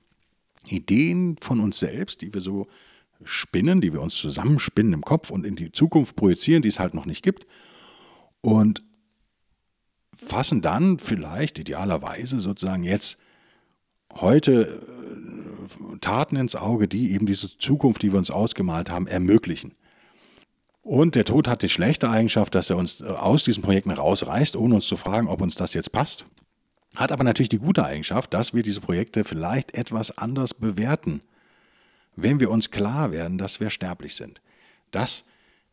Ideen 0.67 1.37
von 1.39 1.59
uns 1.59 1.79
selbst, 1.79 2.21
die 2.21 2.33
wir 2.33 2.41
so 2.41 2.67
spinnen, 3.23 3.81
die 3.81 3.93
wir 3.93 4.01
uns 4.01 4.15
zusammenspinnen 4.15 4.93
im 4.93 5.01
Kopf 5.01 5.29
und 5.29 5.45
in 5.45 5.55
die 5.55 5.71
Zukunft 5.71 6.15
projizieren, 6.15 6.61
die 6.61 6.69
es 6.69 6.79
halt 6.79 6.93
noch 6.93 7.05
nicht 7.05 7.23
gibt. 7.23 7.47
Und 8.41 8.83
fassen 10.13 10.61
dann 10.61 10.99
vielleicht 10.99 11.59
idealerweise 11.59 12.39
sozusagen 12.39 12.83
jetzt 12.83 13.17
heute 14.15 14.81
äh, 15.93 15.97
Taten 15.99 16.35
ins 16.35 16.55
Auge, 16.55 16.87
die 16.87 17.13
eben 17.13 17.25
diese 17.25 17.57
Zukunft, 17.57 18.01
die 18.01 18.11
wir 18.11 18.19
uns 18.19 18.31
ausgemalt 18.31 18.89
haben, 18.89 19.07
ermöglichen. 19.07 19.73
Und 20.89 21.13
der 21.13 21.23
Tod 21.23 21.47
hat 21.47 21.61
die 21.61 21.69
schlechte 21.69 22.09
Eigenschaft, 22.09 22.55
dass 22.55 22.71
er 22.71 22.77
uns 22.77 23.01
äh, 23.01 23.05
aus 23.05 23.43
diesen 23.43 23.61
Projekten 23.61 23.91
rausreißt, 23.91 24.55
ohne 24.55 24.73
uns 24.73 24.87
zu 24.87 24.97
fragen, 24.97 25.27
ob 25.27 25.39
uns 25.39 25.53
das 25.53 25.75
jetzt 25.75 25.91
passt. 25.91 26.25
Hat 26.95 27.11
aber 27.11 27.23
natürlich 27.23 27.49
die 27.49 27.59
gute 27.59 27.85
Eigenschaft, 27.85 28.33
dass 28.33 28.55
wir 28.55 28.63
diese 28.63 28.81
Projekte 28.81 29.23
vielleicht 29.23 29.77
etwas 29.77 30.17
anders 30.17 30.55
bewerten, 30.55 31.21
wenn 32.15 32.39
wir 32.39 32.49
uns 32.49 32.71
klar 32.71 33.11
werden, 33.11 33.37
dass 33.37 33.59
wir 33.59 33.69
sterblich 33.69 34.15
sind. 34.15 34.41
Das 34.89 35.25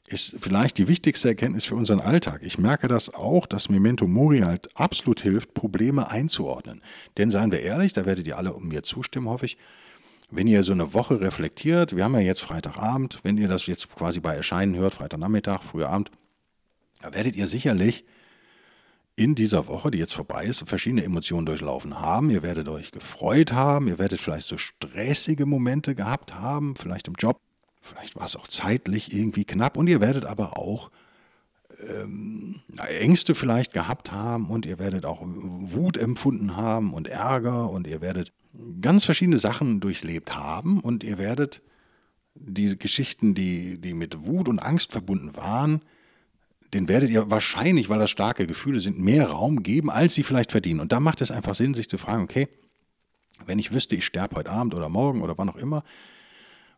ist 0.07 0.37
vielleicht 0.39 0.77
die 0.77 0.87
wichtigste 0.87 1.29
Erkenntnis 1.29 1.65
für 1.65 1.77
unseren 1.77 2.01
Alltag. 2.01 2.43
Ich 2.43 2.59
merke 2.59 2.87
das 2.87 3.15
auch, 3.15 3.47
dass 3.47 3.71
Memento 3.71 4.07
Mori 4.07 4.41
halt 4.41 4.69
absolut 4.79 5.21
hilft, 5.21 5.55
Probleme 5.55 6.11
einzuordnen. 6.11 6.83
Denn 7.17 7.31
seien 7.31 7.51
wir 7.51 7.63
ehrlich, 7.63 7.95
da 7.95 8.05
werdet 8.05 8.29
ihr 8.29 8.37
alle 8.37 8.53
um 8.53 8.69
mir 8.69 8.83
zustimmen, 8.83 9.31
hoffe 9.31 9.47
ich, 9.47 9.57
wenn 10.31 10.47
ihr 10.47 10.63
so 10.63 10.73
eine 10.73 10.93
Woche 10.93 11.21
reflektiert, 11.21 11.97
wir 11.97 12.05
haben 12.05 12.15
ja 12.15 12.21
jetzt 12.21 12.43
Freitagabend, 12.43 13.21
wenn 13.23 13.39
ihr 13.39 13.49
das 13.49 13.67
jetzt 13.67 13.95
quasi 13.95 14.21
bei 14.21 14.35
Erscheinen 14.35 14.75
hört, 14.77 14.95
Freitagnachmittag, 14.95 15.63
früher 15.63 15.89
Abend, 15.89 16.11
da 17.01 17.15
werdet 17.15 17.37
ihr 17.37 17.47
sicherlich 17.47 18.05
in 19.15 19.35
dieser 19.35 19.67
Woche, 19.67 19.91
die 19.91 19.99
jetzt 19.99 20.15
vorbei 20.15 20.45
ist, 20.45 20.69
verschiedene 20.69 21.05
Emotionen 21.05 21.47
durchlaufen 21.47 22.01
haben. 22.01 22.29
Ihr 22.29 22.43
werdet 22.43 22.69
euch 22.69 22.91
gefreut 22.91 23.53
haben, 23.53 23.89
ihr 23.89 23.99
werdet 23.99 24.21
vielleicht 24.21 24.47
so 24.47 24.59
stressige 24.59 25.47
Momente 25.47 25.95
gehabt 25.95 26.35
haben, 26.35 26.77
vielleicht 26.77 27.09
im 27.09 27.15
Job, 27.19 27.41
vielleicht 27.81 28.17
war 28.17 28.27
es 28.27 28.37
auch 28.37 28.47
zeitlich 28.47 29.15
irgendwie 29.15 29.45
knapp 29.45 29.77
und 29.77 29.87
ihr 29.87 30.01
werdet 30.01 30.27
aber 30.27 30.59
auch 30.59 30.91
ähm, 31.89 32.61
Ängste 32.77 33.35
vielleicht 33.35 33.73
gehabt 33.73 34.13
haben 34.13 34.51
und 34.51 34.67
ihr 34.67 34.79
werdet 34.79 35.05
auch 35.05 35.21
Wut 35.23 35.97
empfunden 35.97 36.57
haben 36.57 36.93
und 36.93 37.09
Ärger 37.09 37.71
und 37.71 37.87
ihr 37.87 38.01
werdet 38.01 38.33
ganz 38.81 39.05
verschiedene 39.05 39.39
Sachen 39.39 39.81
durchlebt 39.81 40.35
haben 40.35 40.81
und 40.81 41.05
ihr 41.05 41.19
werdet 41.19 41.63
diese 42.35 42.77
Geschichten, 42.77 43.35
die, 43.35 43.79
die 43.79 43.95
mit 43.95 44.27
Wut 44.27 44.49
und 44.49 44.59
Angst 44.59 44.93
verbunden 44.93 45.37
waren, 45.37 45.83
den 46.75 46.89
werdet 46.89 47.11
ihr 47.11 47.31
wahrscheinlich, 47.31 47.89
weil 47.89 47.99
das 47.99 48.11
starke 48.11 48.47
Gefühle 48.47 48.81
sind, 48.81 48.99
mehr 48.99 49.29
Raum 49.31 49.63
geben, 49.63 49.91
als 49.91 50.15
sie 50.15 50.23
vielleicht 50.23 50.53
verdienen. 50.53 50.81
Und 50.81 50.93
da 50.93 51.01
macht 51.01 51.21
es 51.21 51.31
einfach 51.31 51.55
Sinn, 51.55 51.75
sich 51.75 51.89
zu 51.89 51.97
fragen, 51.97 52.25
okay, 52.25 52.49
wenn 53.45 53.59
ich 53.59 53.73
wüsste, 53.73 53.97
ich 53.97 54.05
sterbe 54.05 54.37
heute 54.37 54.51
Abend 54.51 54.75
oder 54.75 54.89
morgen 54.89 55.23
oder 55.23 55.39
wann 55.39 55.49
auch 55.49 55.57
immer, 55.57 55.85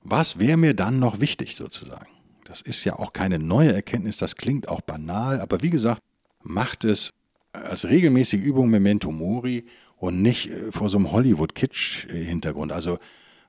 was 0.02 0.38
wäre 0.38 0.56
mir 0.56 0.74
dann 0.74 0.98
noch 0.98 1.20
wichtig 1.20 1.56
sozusagen? 1.56 2.08
Das 2.44 2.60
ist 2.60 2.84
ja 2.84 2.98
auch 2.98 3.12
keine 3.12 3.38
neue 3.38 3.72
Erkenntnis, 3.72 4.16
das 4.16 4.36
klingt 4.36 4.68
auch 4.68 4.80
banal, 4.80 5.40
aber 5.40 5.62
wie 5.62 5.70
gesagt, 5.70 6.02
macht 6.42 6.84
es 6.84 7.12
als 7.52 7.86
regelmäßige 7.86 8.40
Übung 8.40 8.70
Memento 8.70 9.10
Mori 9.10 9.66
und 9.98 10.22
nicht 10.22 10.50
äh, 10.50 10.72
vor 10.72 10.88
so 10.88 10.98
einem 10.98 11.12
Hollywood-Kitsch-Hintergrund. 11.12 12.72
Also, 12.72 12.98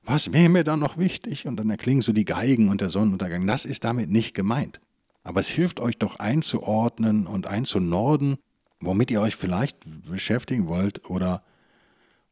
was 0.04 0.32
wäre 0.32 0.48
mir 0.48 0.64
dann 0.64 0.80
noch 0.80 0.98
wichtig? 0.98 1.46
Und 1.46 1.56
dann 1.56 1.70
erklingen 1.70 2.02
so 2.02 2.12
die 2.12 2.24
Geigen 2.24 2.68
und 2.68 2.80
der 2.80 2.88
Sonnenuntergang. 2.88 3.46
Das 3.46 3.64
ist 3.64 3.84
damit 3.84 4.10
nicht 4.10 4.34
gemeint. 4.34 4.80
Aber 5.22 5.40
es 5.40 5.48
hilft 5.48 5.80
euch 5.80 5.98
doch 5.98 6.18
einzuordnen 6.18 7.26
und 7.26 7.46
einzunorden, 7.46 8.38
womit 8.80 9.10
ihr 9.10 9.20
euch 9.20 9.36
vielleicht 9.36 9.78
beschäftigen 10.08 10.68
wollt 10.68 11.08
oder 11.10 11.42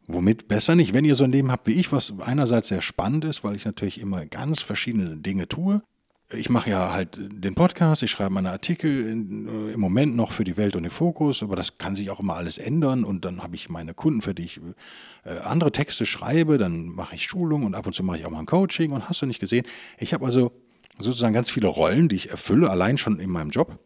womit 0.07 0.49
besser 0.49 0.75
nicht, 0.75 0.95
wenn 0.95 1.05
ihr 1.05 1.15
so 1.15 1.25
ein 1.25 1.33
Leben 1.33 1.53
habt 1.53 1.67
wie 1.67 1.75
ich, 1.75 1.93
was 1.93 2.19
einerseits 2.21 2.69
sehr 2.69 2.81
spannend 2.81 3.27
ist, 3.27 3.45
weil 3.45 3.55
ich 3.55 3.67
natürlich 3.67 4.01
immer 4.01 4.25
ganz 4.25 4.63
verschiedene 4.63 5.19
Dinge 5.19 5.47
tue. 5.47 5.83
Ich 6.31 6.51
mache 6.51 6.69
ja 6.69 6.93
halt 6.93 7.19
den 7.19 7.55
Podcast, 7.55 8.03
ich 8.03 8.11
schreibe 8.11 8.35
meine 8.35 8.51
Artikel 8.51 9.07
in, 9.07 9.49
äh, 9.49 9.73
im 9.73 9.81
Moment 9.81 10.15
noch 10.15 10.31
für 10.31 10.45
die 10.45 10.59
Welt 10.59 10.77
und 10.77 10.83
den 10.83 10.91
Fokus, 10.91 11.43
aber 11.43 11.57
das 11.57 11.79
kann 11.79 11.97
sich 11.97 12.11
auch 12.11 12.21
immer 12.21 12.37
alles 12.37 12.59
ändern 12.59 13.05
und 13.05 13.25
dann 13.25 13.43
habe 13.43 13.55
ich 13.55 13.71
meine 13.71 13.95
Kunden, 13.95 14.21
für 14.21 14.35
die 14.35 14.45
ich 14.45 14.61
äh, 15.25 15.39
andere 15.39 15.73
Texte 15.73 16.05
schreibe, 16.05 16.59
dann 16.59 16.89
mache 16.89 17.15
ich 17.15 17.25
Schulung 17.25 17.65
und 17.65 17.75
ab 17.75 17.87
und 17.87 17.95
zu 17.95 18.03
mache 18.03 18.19
ich 18.19 18.27
auch 18.27 18.31
mal 18.31 18.41
ein 18.41 18.47
Coaching 18.47 18.93
und 18.93 19.09
hast 19.09 19.23
du 19.23 19.27
nicht 19.27 19.41
gesehen. 19.41 19.65
Ich 19.99 20.13
habe 20.13 20.27
also 20.27 20.53
sozusagen 20.99 21.33
ganz 21.33 21.49
viele 21.49 21.69
Rollen, 21.69 22.11
die 22.11 22.17
ich 22.17 22.29
erfülle, 22.29 22.69
allein 22.69 22.99
schon 22.99 23.21
in 23.21 23.31
meinem 23.31 23.49
Job. 23.49 23.79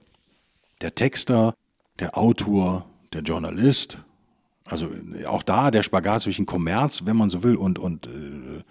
Der 0.81 0.97
Texter, 0.97 1.55
der 2.01 2.19
Autor, 2.19 2.87
der 3.13 3.23
Journalist, 3.23 3.99
also 4.65 4.89
auch 5.29 5.45
da 5.45 5.71
der 5.71 5.85
Spagat 5.85 6.23
zwischen 6.23 6.47
Kommerz, 6.47 7.03
wenn 7.05 7.17
man 7.17 7.31
so 7.31 7.45
will, 7.45 7.55
und, 7.55 7.79
und 7.79 8.09
äh, 8.09 8.65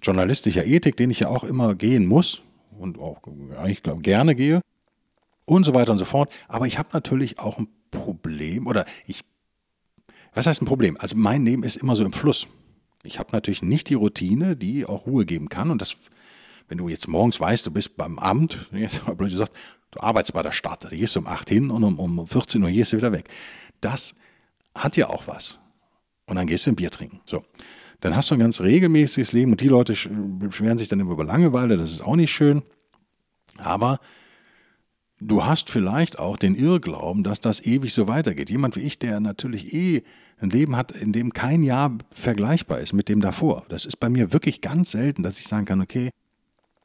journalistischer 0.00 0.64
Ethik, 0.64 0.96
den 0.96 1.10
ich 1.10 1.20
ja 1.20 1.28
auch 1.28 1.42
immer 1.42 1.74
gehen 1.74 2.06
muss 2.06 2.42
und 2.78 2.98
auch 2.98 3.22
eigentlich 3.58 3.82
glaub, 3.82 4.02
gerne 4.02 4.34
gehe 4.34 4.60
und 5.44 5.64
so 5.64 5.74
weiter 5.74 5.92
und 5.92 5.98
so 5.98 6.04
fort. 6.04 6.32
Aber 6.48 6.66
ich 6.66 6.78
habe 6.78 6.90
natürlich 6.92 7.38
auch 7.38 7.58
ein 7.58 7.68
Problem 7.90 8.66
oder 8.66 8.84
ich, 9.06 9.22
was 10.34 10.46
heißt 10.46 10.62
ein 10.62 10.66
Problem? 10.66 10.96
Also 10.98 11.16
mein 11.16 11.44
Leben 11.44 11.62
ist 11.62 11.76
immer 11.76 11.96
so 11.96 12.04
im 12.04 12.12
Fluss. 12.12 12.48
Ich 13.02 13.18
habe 13.18 13.30
natürlich 13.32 13.62
nicht 13.62 13.88
die 13.88 13.94
Routine, 13.94 14.56
die 14.56 14.84
auch 14.84 15.06
Ruhe 15.06 15.24
geben 15.24 15.48
kann 15.48 15.70
und 15.70 15.80
das 15.80 15.96
wenn 16.68 16.78
du 16.78 16.88
jetzt 16.88 17.08
morgens 17.08 17.40
weißt, 17.40 17.66
du 17.66 17.70
bist 17.70 17.96
beim 17.96 18.18
Amt, 18.18 18.68
jetzt 18.72 19.06
mal 19.06 19.14
blöd 19.14 19.30
gesagt, 19.30 19.52
du 19.92 20.00
arbeitest 20.00 20.34
bei 20.34 20.42
der 20.42 20.52
Stadt, 20.52 20.84
da 20.84 20.88
gehst 20.88 21.16
du 21.16 21.20
um 21.20 21.26
8 21.26 21.48
hin 21.48 21.70
und 21.70 21.84
um, 21.84 21.98
um 21.98 22.26
14 22.26 22.62
Uhr 22.62 22.70
gehst 22.70 22.92
du 22.92 22.96
wieder 22.96 23.12
weg. 23.12 23.28
Das 23.80 24.14
hat 24.74 24.96
ja 24.96 25.08
auch 25.08 25.26
was. 25.26 25.60
Und 26.26 26.36
dann 26.36 26.46
gehst 26.46 26.66
du 26.66 26.70
ein 26.70 26.76
Bier 26.76 26.90
trinken. 26.90 27.20
So. 27.24 27.44
Dann 28.00 28.14
hast 28.14 28.30
du 28.30 28.34
ein 28.34 28.40
ganz 28.40 28.60
regelmäßiges 28.60 29.32
Leben 29.32 29.52
und 29.52 29.60
die 29.60 29.68
Leute 29.68 29.94
beschweren 30.38 30.78
sich 30.78 30.88
dann 30.88 31.00
immer 31.00 31.12
über 31.12 31.24
Langeweile, 31.24 31.76
das 31.76 31.92
ist 31.92 32.02
auch 32.02 32.16
nicht 32.16 32.30
schön. 32.30 32.62
Aber 33.58 34.00
du 35.20 35.44
hast 35.44 35.70
vielleicht 35.70 36.18
auch 36.18 36.36
den 36.36 36.54
Irrglauben, 36.54 37.24
dass 37.24 37.40
das 37.40 37.60
ewig 37.60 37.92
so 37.92 38.08
weitergeht. 38.08 38.50
Jemand 38.50 38.76
wie 38.76 38.80
ich, 38.80 38.98
der 38.98 39.20
natürlich 39.20 39.72
eh 39.72 40.02
ein 40.38 40.50
Leben 40.50 40.76
hat, 40.76 40.92
in 40.92 41.12
dem 41.12 41.32
kein 41.32 41.62
Jahr 41.62 41.96
vergleichbar 42.10 42.80
ist 42.80 42.92
mit 42.92 43.08
dem 43.08 43.20
davor. 43.20 43.64
Das 43.68 43.86
ist 43.86 43.98
bei 43.98 44.10
mir 44.10 44.32
wirklich 44.32 44.60
ganz 44.60 44.90
selten, 44.90 45.22
dass 45.22 45.38
ich 45.38 45.48
sagen 45.48 45.64
kann, 45.64 45.80
okay, 45.80 46.10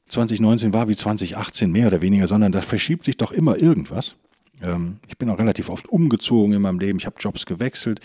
2019 0.07 0.73
war 0.73 0.87
wie 0.87 0.95
2018 0.95 1.71
mehr 1.71 1.87
oder 1.87 2.01
weniger, 2.01 2.27
sondern 2.27 2.51
da 2.51 2.61
verschiebt 2.61 3.03
sich 3.03 3.17
doch 3.17 3.31
immer 3.31 3.57
irgendwas. 3.57 4.15
Ähm, 4.61 4.99
ich 5.07 5.17
bin 5.17 5.29
auch 5.29 5.39
relativ 5.39 5.69
oft 5.69 5.87
umgezogen 5.89 6.53
in 6.53 6.61
meinem 6.61 6.79
Leben. 6.79 6.99
Ich 6.99 7.05
habe 7.05 7.15
Jobs 7.19 7.45
gewechselt. 7.45 7.99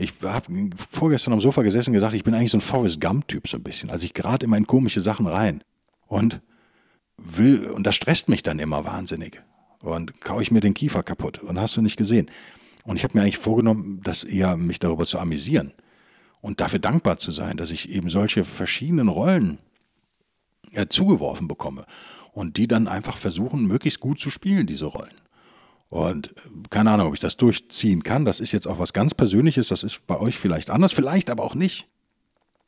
Ich 0.00 0.12
habe 0.22 0.70
vorgestern 0.76 1.34
am 1.34 1.40
Sofa 1.40 1.62
gesessen 1.62 1.90
und 1.90 1.94
gesagt, 1.94 2.14
ich 2.14 2.22
bin 2.22 2.32
eigentlich 2.32 2.52
so 2.52 2.58
ein 2.58 2.62
Forrest 2.62 3.00
Gump-Typ 3.00 3.48
so 3.48 3.56
ein 3.56 3.64
bisschen. 3.64 3.90
Also 3.90 4.04
ich 4.04 4.14
gerate 4.14 4.46
immer 4.46 4.56
in 4.56 4.66
komische 4.66 5.00
Sachen 5.00 5.26
rein. 5.26 5.64
Und 6.06 6.40
will, 7.16 7.66
und 7.66 7.84
das 7.84 7.96
stresst 7.96 8.28
mich 8.28 8.44
dann 8.44 8.60
immer 8.60 8.84
wahnsinnig. 8.84 9.42
Und 9.80 10.20
kaue 10.20 10.40
ich 10.40 10.52
mir 10.52 10.60
den 10.60 10.74
Kiefer 10.74 11.02
kaputt. 11.02 11.40
Und 11.40 11.58
hast 11.58 11.76
du 11.76 11.82
nicht 11.82 11.96
gesehen. 11.96 12.30
Und 12.84 12.94
ich 12.94 13.02
habe 13.02 13.18
mir 13.18 13.22
eigentlich 13.22 13.38
vorgenommen, 13.38 14.00
das 14.04 14.22
eher 14.22 14.56
mich 14.56 14.78
darüber 14.78 15.04
zu 15.04 15.18
amüsieren. 15.18 15.72
Und 16.40 16.60
dafür 16.60 16.78
dankbar 16.78 17.18
zu 17.18 17.32
sein, 17.32 17.56
dass 17.56 17.72
ich 17.72 17.88
eben 17.88 18.08
solche 18.08 18.44
verschiedenen 18.44 19.08
Rollen 19.08 19.58
äh, 20.74 20.86
zugeworfen 20.86 21.48
bekomme. 21.48 21.84
Und 22.30 22.56
die 22.56 22.68
dann 22.68 22.86
einfach 22.86 23.16
versuchen, 23.16 23.66
möglichst 23.66 23.98
gut 23.98 24.20
zu 24.20 24.30
spielen, 24.30 24.68
diese 24.68 24.86
Rollen. 24.86 25.20
Und 25.88 26.28
äh, 26.28 26.40
keine 26.70 26.90
Ahnung, 26.90 27.08
ob 27.08 27.14
ich 27.14 27.20
das 27.20 27.36
durchziehen 27.36 28.02
kann. 28.02 28.24
Das 28.24 28.40
ist 28.40 28.52
jetzt 28.52 28.66
auch 28.66 28.78
was 28.78 28.92
ganz 28.92 29.14
Persönliches. 29.14 29.68
Das 29.68 29.82
ist 29.82 30.06
bei 30.06 30.18
euch 30.18 30.38
vielleicht 30.38 30.70
anders, 30.70 30.92
vielleicht 30.92 31.30
aber 31.30 31.44
auch 31.44 31.54
nicht. 31.54 31.88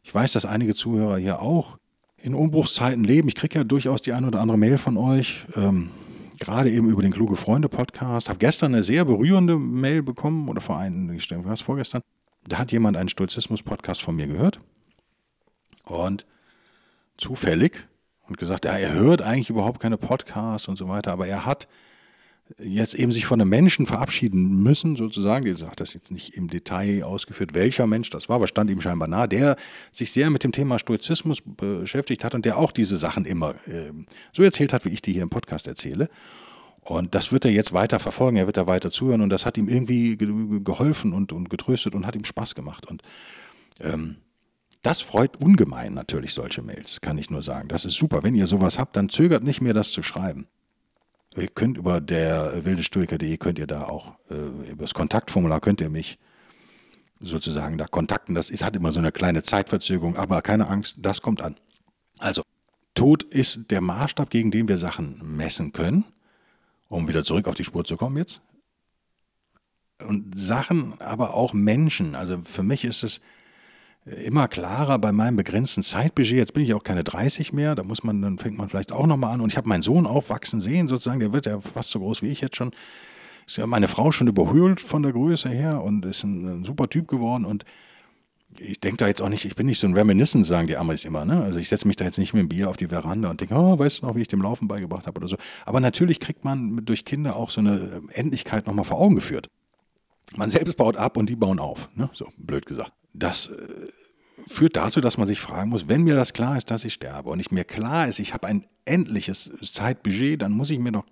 Ich 0.02 0.14
weiß, 0.14 0.33
dass 0.33 0.46
einige 0.46 0.74
Zuhörer 0.74 1.18
hier 1.18 1.42
auch 1.42 1.78
in 2.16 2.35
Umbruchszeiten 2.35 3.04
leben. 3.04 3.28
Ich 3.28 3.35
kriege 3.35 3.59
ja 3.59 3.64
durchaus 3.64 4.02
die 4.02 4.12
eine 4.12 4.26
oder 4.26 4.40
andere 4.40 4.59
Mail 4.59 4.78
von 4.78 4.96
euch. 4.96 5.46
Ähm, 5.56 5.90
gerade 6.38 6.70
eben 6.70 6.88
über 6.88 7.02
den 7.02 7.12
Kluge 7.12 7.37
Freunde 7.37 7.68
Podcast. 7.68 8.28
Habe 8.28 8.38
gestern 8.38 8.74
eine 8.74 8.83
sehr 8.83 9.04
berührende 9.04 9.56
Mail 9.56 10.02
bekommen 10.02 10.48
oder 10.48 10.61
vor 10.61 10.78
einem, 10.78 11.11
ich 11.12 11.28
vorgestern. 11.62 12.02
Da 12.46 12.59
hat 12.59 12.72
jemand 12.72 12.96
einen 12.96 13.11
Stoizismus-Podcast 13.11 14.00
von 14.02 14.16
mir 14.16 14.26
gehört 14.26 14.61
und 15.85 16.24
zufällig 17.18 17.87
und 18.26 18.38
gesagt, 18.38 18.64
ja, 18.64 18.72
er 18.72 18.94
hört 18.94 19.20
eigentlich 19.20 19.50
überhaupt 19.50 19.80
keine 19.80 19.98
Podcasts 19.98 20.66
und 20.68 20.76
so 20.76 20.88
weiter, 20.88 21.12
aber 21.12 21.26
er 21.26 21.44
hat 21.44 21.68
jetzt 22.59 22.95
eben 22.95 23.13
sich 23.13 23.27
von 23.27 23.41
einem 23.41 23.51
Menschen 23.51 23.87
verabschieden 23.87 24.63
müssen, 24.63 24.97
sozusagen. 24.97 25.45
Die 25.45 25.53
sagt 25.55 25.81
das 25.81 25.95
jetzt 25.95 26.11
nicht 26.11 26.37
im 26.37 26.49
Detail 26.49 27.05
ausgeführt, 27.05 27.55
welcher 27.55 27.87
Mensch 27.87 28.11
das 28.11 28.29
war, 28.29 28.37
aber 28.37 28.49
stand 28.49 28.71
ihm 28.71 28.81
scheinbar 28.81 29.09
nahe, 29.09 29.29
der 29.29 29.57
sich 29.93 30.13
sehr 30.13 30.31
mit 30.31 30.45
dem 30.45 30.53
Thema 30.53 30.79
Stoizismus 30.79 31.39
beschäftigt 31.45 32.25
hat 32.25 32.35
und 32.35 32.45
der 32.45 32.59
auch 32.59 32.73
diese 32.73 32.97
Sachen 32.97 33.25
immer 33.25 33.51
äh, 33.67 33.93
so 34.33 34.43
erzählt 34.43 34.73
hat, 34.73 34.85
wie 34.85 34.91
ich 34.91 35.03
die 35.03 35.13
hier 35.13 35.23
im 35.23 35.31
Podcast 35.31 35.67
erzähle. 35.67 36.09
Und 36.81 37.15
das 37.15 37.31
wird 37.31 37.45
er 37.45 37.51
jetzt 37.51 37.73
weiter 37.73 38.01
verfolgen, 38.01 38.37
er 38.37 38.47
wird 38.47 38.57
da 38.57 38.67
weiter 38.67 38.91
zuhören 38.91 39.21
und 39.21 39.31
das 39.31 39.45
hat 39.45 39.59
ihm 39.59 39.69
irgendwie 39.69 40.17
geholfen 40.17 41.13
und, 41.13 41.33
und 41.33 41.51
getröstet 41.51 41.95
und 41.95 42.07
hat 42.07 42.17
ihm 42.17 42.25
Spaß 42.25 42.55
gemacht. 42.55 42.87
Und 42.87 43.03
ähm, 43.81 44.17
das 44.83 45.03
freut 45.03 45.37
ungemein 45.37 45.93
natürlich 45.93 46.33
solche 46.33 46.63
Mails, 46.63 47.03
kann 47.03 47.19
ich 47.19 47.31
nur 47.31 47.43
sagen. 47.43 47.69
Das 47.69 47.85
ist 47.85 47.95
super. 47.95 48.23
Wenn 48.23 48.35
ihr 48.35 48.47
sowas 48.47 48.79
habt, 48.79 48.97
dann 48.97 49.11
zögert 49.11 49.45
nicht 49.45 49.61
mehr, 49.61 49.75
das 49.75 49.93
zu 49.93 50.03
schreiben. 50.03 50.47
Ihr 51.37 51.49
könnt 51.49 51.79
über 51.79 52.01
der 52.01 52.64
wildestoiker.de 52.64 53.37
könnt 53.37 53.59
ihr 53.59 53.66
da 53.66 53.85
auch, 53.85 54.14
äh, 54.31 54.71
über 54.71 54.83
das 54.83 54.95
Kontaktformular 54.95 55.61
könnt 55.61 55.81
ihr 55.81 55.90
mich 55.90 56.19
sozusagen 57.21 57.79
da 57.79 57.87
kontakten. 57.87 58.35
Das 58.35 58.51
ist, 58.51 58.64
hat 58.64 58.75
immer 58.75 58.93
so 58.93 58.99
eine 58.99 59.12
kleine 59.12 59.43
Zeitverzögerung, 59.43 60.16
aber 60.16 60.43
keine 60.43 60.69
Angst, 60.69 60.97
das 60.99 61.23
kommt 61.23 61.40
an. 61.40 61.57
Also, 62.19 62.43
Tod 62.95 63.23
ist 63.23 63.71
der 63.71 63.81
Maßstab, 63.81 64.31
gegen 64.31 64.51
den 64.51 64.69
wir 64.69 64.77
Sachen 64.77 65.21
messen 65.37 65.73
können, 65.73 66.05
um 66.88 67.07
wieder 67.07 67.23
zurück 67.23 67.47
auf 67.47 67.55
die 67.55 67.64
Spur 67.64 67.85
zu 67.85 67.97
kommen 67.97 68.16
jetzt. 68.16 68.43
Und 70.07 70.37
Sachen, 70.37 71.01
aber 71.01 71.35
auch 71.35 71.53
Menschen. 71.53 72.14
Also 72.14 72.43
für 72.43 72.62
mich 72.62 72.85
ist 72.85 73.03
es 73.05 73.21
immer 74.05 74.49
klarer 74.49 74.99
bei 74.99 75.13
meinem 75.13 75.37
begrenzten 75.37 75.83
Zeitbudget. 75.83 76.39
Jetzt 76.39 76.55
bin 76.55 76.65
ich 76.65 76.75
auch 76.75 76.83
keine 76.83 77.05
30 77.05 77.53
mehr, 77.53 77.75
da 77.75 77.83
muss 77.83 78.03
man, 78.03 78.23
dann 78.23 78.39
fängt 78.39 78.57
man 78.57 78.69
vielleicht 78.69 78.93
auch 78.93 79.07
nochmal 79.07 79.35
an. 79.35 79.41
Und 79.41 79.51
ich 79.51 79.57
habe 79.57 79.69
meinen 79.69 79.83
Sohn 79.83 80.07
aufwachsen 80.07 80.61
sehen, 80.61 80.89
sozusagen, 80.89 81.21
der 81.21 81.33
wird 81.33 81.47
ja 81.47 81.61
fast 81.61 81.91
so 81.91 82.01
groß 82.01 82.23
wie 82.23 82.29
ich 82.29 82.41
jetzt 82.41 82.57
schon. 82.57 82.73
Ist 83.47 83.59
ja 83.59 83.67
meine 83.67 83.89
Frau 83.89 84.13
schon 84.13 84.29
überhöhlt 84.29 84.81
von 84.81 85.03
der 85.03 85.13
Größe 85.13 85.49
her 85.49 85.83
und 85.83 86.05
ist 86.05 86.23
ein, 86.25 86.61
ein 86.61 86.65
super 86.65 86.89
Typ 86.89 87.09
geworden. 87.09 87.45
Und 87.45 87.65
ich 88.59 88.81
denke 88.81 88.99
da 88.99 89.07
jetzt 89.07 89.23
auch 89.23 89.29
nicht, 89.29 89.45
ich 89.45 89.55
bin 89.55 89.67
nicht 89.67 89.79
so 89.79 89.87
ein 89.87 89.95
Reminiscent, 89.95 90.47
sagen 90.47 90.67
die 90.67 90.77
Amis 90.77 91.05
immer. 91.05 91.25
Ne? 91.25 91.43
Also 91.43 91.59
ich 91.59 91.69
setze 91.69 91.87
mich 91.87 91.97
da 91.97 92.05
jetzt 92.05 92.19
nicht 92.19 92.33
mit 92.33 92.43
dem 92.43 92.49
Bier 92.49 92.69
auf 92.69 92.77
die 92.77 92.89
Veranda 92.89 93.31
und 93.31 93.41
denke, 93.41 93.55
oh, 93.55 93.79
weißt 93.79 94.03
du 94.03 94.07
noch, 94.07 94.17
wie 94.17 94.23
ich 94.23 94.29
dem 94.29 94.43
Laufen 94.43 94.67
beigebracht 94.67 95.07
habe 95.07 95.19
oder 95.19 95.29
so. 95.29 95.37
Aber 95.67 95.81
natürlich 95.81 96.21
kriegt 96.21 96.45
man 96.45 96.85
durch 96.85 97.05
Kinder 97.05 97.37
auch 97.37 97.51
so 97.51 97.61
eine 97.61 98.03
Endlichkeit 98.13 98.67
nochmal 98.67 98.85
vor 98.85 98.99
Augen 98.99 99.15
geführt. 99.15 99.49
Man 100.37 100.51
selbst 100.51 100.77
baut 100.77 100.97
ab 100.97 101.17
und 101.17 101.29
die 101.29 101.37
bauen 101.37 101.59
auf. 101.59 101.89
Ne? 101.95 102.09
So 102.13 102.29
blöd 102.39 102.67
gesagt 102.67 102.93
das 103.12 103.49
äh, 103.49 103.88
führt 104.46 104.77
dazu, 104.77 105.01
dass 105.01 105.18
man 105.18 105.27
sich 105.27 105.40
fragen 105.40 105.70
muss, 105.70 105.88
wenn 105.88 106.03
mir 106.03 106.14
das 106.14 106.33
klar 106.33 106.57
ist, 106.57 106.70
dass 106.70 106.85
ich 106.85 106.94
sterbe 106.94 107.31
und 107.31 107.40
ich 107.40 107.51
mir 107.51 107.64
klar 107.64 108.09
ist, 108.09 108.18
ich 108.18 108.35
habe 108.35 108.46
ein 108.46 108.66
endliches 108.85 109.53
Zeitbudget, 109.62 110.42
dann 110.42 110.53
muss 110.53 110.70
ich 110.70 110.79
mir 110.79 110.92
doch 110.92 111.05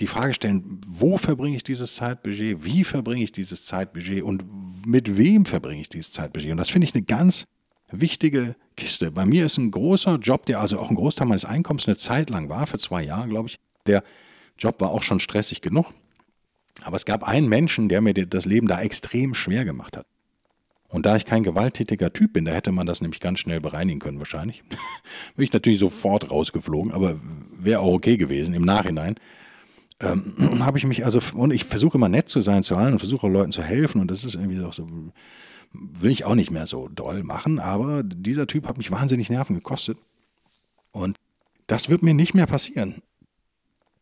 die 0.00 0.06
Frage 0.06 0.32
stellen, 0.32 0.80
wo 0.86 1.18
verbringe 1.18 1.56
ich 1.56 1.64
dieses 1.64 1.96
Zeitbudget, 1.96 2.64
wie 2.64 2.84
verbringe 2.84 3.22
ich 3.22 3.32
dieses 3.32 3.66
Zeitbudget 3.66 4.22
und 4.22 4.44
mit 4.86 5.16
wem 5.16 5.44
verbringe 5.44 5.80
ich 5.80 5.88
dieses 5.88 6.12
Zeitbudget. 6.12 6.52
Und 6.52 6.58
das 6.58 6.70
finde 6.70 6.86
ich 6.86 6.94
eine 6.94 7.04
ganz 7.04 7.48
wichtige 7.90 8.54
Kiste. 8.76 9.10
Bei 9.10 9.26
mir 9.26 9.46
ist 9.46 9.58
ein 9.58 9.70
großer 9.70 10.16
Job, 10.16 10.46
der 10.46 10.60
also 10.60 10.78
auch 10.78 10.90
ein 10.90 10.94
Großteil 10.94 11.26
meines 11.26 11.44
Einkommens 11.44 11.88
eine 11.88 11.96
Zeit 11.96 12.30
lang 12.30 12.48
war, 12.48 12.66
für 12.66 12.78
zwei 12.78 13.02
Jahre, 13.02 13.28
glaube 13.28 13.48
ich. 13.48 13.58
Der 13.86 14.04
Job 14.56 14.80
war 14.80 14.90
auch 14.90 15.02
schon 15.02 15.20
stressig 15.20 15.62
genug. 15.62 15.92
Aber 16.82 16.94
es 16.94 17.04
gab 17.04 17.24
einen 17.24 17.48
Menschen, 17.48 17.88
der 17.88 18.00
mir 18.00 18.14
das 18.14 18.44
Leben 18.44 18.68
da 18.68 18.80
extrem 18.80 19.34
schwer 19.34 19.64
gemacht 19.64 19.96
hat. 19.96 20.06
Und 20.88 21.04
da 21.04 21.16
ich 21.16 21.26
kein 21.26 21.42
gewalttätiger 21.42 22.12
Typ 22.12 22.32
bin, 22.32 22.46
da 22.46 22.52
hätte 22.52 22.72
man 22.72 22.86
das 22.86 23.02
nämlich 23.02 23.20
ganz 23.20 23.38
schnell 23.38 23.60
bereinigen 23.60 23.98
können 23.98 24.18
wahrscheinlich. 24.18 24.62
Bin 25.36 25.44
ich 25.44 25.52
natürlich 25.52 25.78
sofort 25.78 26.30
rausgeflogen, 26.30 26.92
aber 26.92 27.16
wäre 27.52 27.80
auch 27.80 27.92
okay 27.92 28.16
gewesen 28.16 28.54
im 28.54 28.64
Nachhinein. 28.64 29.16
Ähm, 30.00 30.60
habe 30.64 30.78
ich 30.78 30.86
mich 30.86 31.04
also, 31.04 31.20
und 31.34 31.52
ich 31.52 31.64
versuche 31.64 31.98
immer 31.98 32.08
nett 32.08 32.30
zu 32.30 32.40
sein 32.40 32.62
zu 32.62 32.74
allen 32.74 32.94
und 32.94 32.98
versuche 33.00 33.28
Leuten 33.28 33.52
zu 33.52 33.62
helfen 33.62 34.00
und 34.00 34.10
das 34.10 34.24
ist 34.24 34.34
irgendwie 34.34 34.62
auch 34.64 34.72
so, 34.72 34.86
will 35.72 36.10
ich 36.10 36.24
auch 36.24 36.34
nicht 36.34 36.50
mehr 36.50 36.66
so 36.66 36.88
doll 36.88 37.22
machen, 37.22 37.58
aber 37.58 38.02
dieser 38.02 38.46
Typ 38.46 38.66
hat 38.66 38.78
mich 38.78 38.90
wahnsinnig 38.90 39.28
Nerven 39.28 39.54
gekostet 39.54 39.98
und 40.92 41.18
das 41.66 41.90
wird 41.90 42.02
mir 42.02 42.14
nicht 42.14 42.34
mehr 42.34 42.46
passieren. 42.46 43.02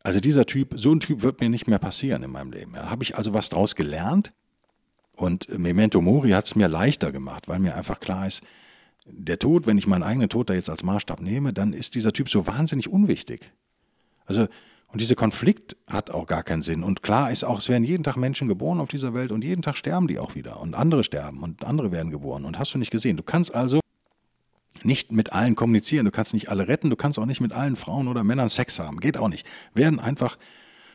Also 0.04 0.20
dieser 0.20 0.46
Typ, 0.46 0.74
so 0.76 0.92
ein 0.92 1.00
Typ 1.00 1.22
wird 1.22 1.40
mir 1.40 1.48
nicht 1.48 1.66
mehr 1.66 1.80
passieren 1.80 2.22
in 2.22 2.30
meinem 2.30 2.52
Leben. 2.52 2.74
Da 2.74 2.90
habe 2.90 3.02
ich 3.02 3.16
also 3.16 3.34
was 3.34 3.48
draus 3.48 3.74
gelernt 3.74 4.32
und 5.16 5.48
Memento 5.58 6.00
Mori 6.00 6.30
hat 6.30 6.46
es 6.46 6.56
mir 6.56 6.68
leichter 6.68 7.10
gemacht, 7.10 7.48
weil 7.48 7.58
mir 7.58 7.74
einfach 7.74 8.00
klar 8.00 8.26
ist, 8.26 8.42
der 9.06 9.38
Tod, 9.38 9.66
wenn 9.66 9.78
ich 9.78 9.86
meinen 9.86 10.02
eigenen 10.02 10.28
Tod 10.28 10.50
da 10.50 10.54
jetzt 10.54 10.68
als 10.68 10.82
Maßstab 10.82 11.20
nehme, 11.20 11.52
dann 11.52 11.72
ist 11.72 11.94
dieser 11.94 12.12
Typ 12.12 12.28
so 12.28 12.46
wahnsinnig 12.46 12.88
unwichtig. 12.88 13.52
Also, 14.26 14.48
und 14.88 15.00
dieser 15.00 15.14
Konflikt 15.14 15.76
hat 15.88 16.10
auch 16.10 16.26
gar 16.26 16.42
keinen 16.42 16.62
Sinn. 16.62 16.82
Und 16.82 17.02
klar 17.02 17.30
ist 17.30 17.44
auch, 17.44 17.58
es 17.58 17.68
werden 17.68 17.84
jeden 17.84 18.02
Tag 18.02 18.16
Menschen 18.16 18.48
geboren 18.48 18.80
auf 18.80 18.88
dieser 18.88 19.14
Welt 19.14 19.32
und 19.32 19.44
jeden 19.44 19.62
Tag 19.62 19.76
sterben 19.76 20.06
die 20.06 20.18
auch 20.18 20.34
wieder. 20.34 20.60
Und 20.60 20.74
andere 20.74 21.04
sterben 21.04 21.42
und 21.42 21.64
andere 21.64 21.92
werden 21.92 22.10
geboren. 22.10 22.44
Und 22.44 22.58
hast 22.58 22.74
du 22.74 22.78
nicht 22.78 22.90
gesehen. 22.90 23.16
Du 23.16 23.22
kannst 23.22 23.54
also 23.54 23.80
nicht 24.82 25.12
mit 25.12 25.32
allen 25.32 25.54
kommunizieren, 25.54 26.04
du 26.04 26.10
kannst 26.10 26.34
nicht 26.34 26.48
alle 26.48 26.68
retten, 26.68 26.90
du 26.90 26.96
kannst 26.96 27.18
auch 27.18 27.26
nicht 27.26 27.40
mit 27.40 27.52
allen 27.52 27.76
Frauen 27.76 28.08
oder 28.08 28.24
Männern 28.24 28.48
Sex 28.48 28.78
haben. 28.78 28.98
Geht 29.00 29.16
auch 29.16 29.28
nicht. 29.28 29.46
Werden 29.74 29.98
einfach 29.98 30.38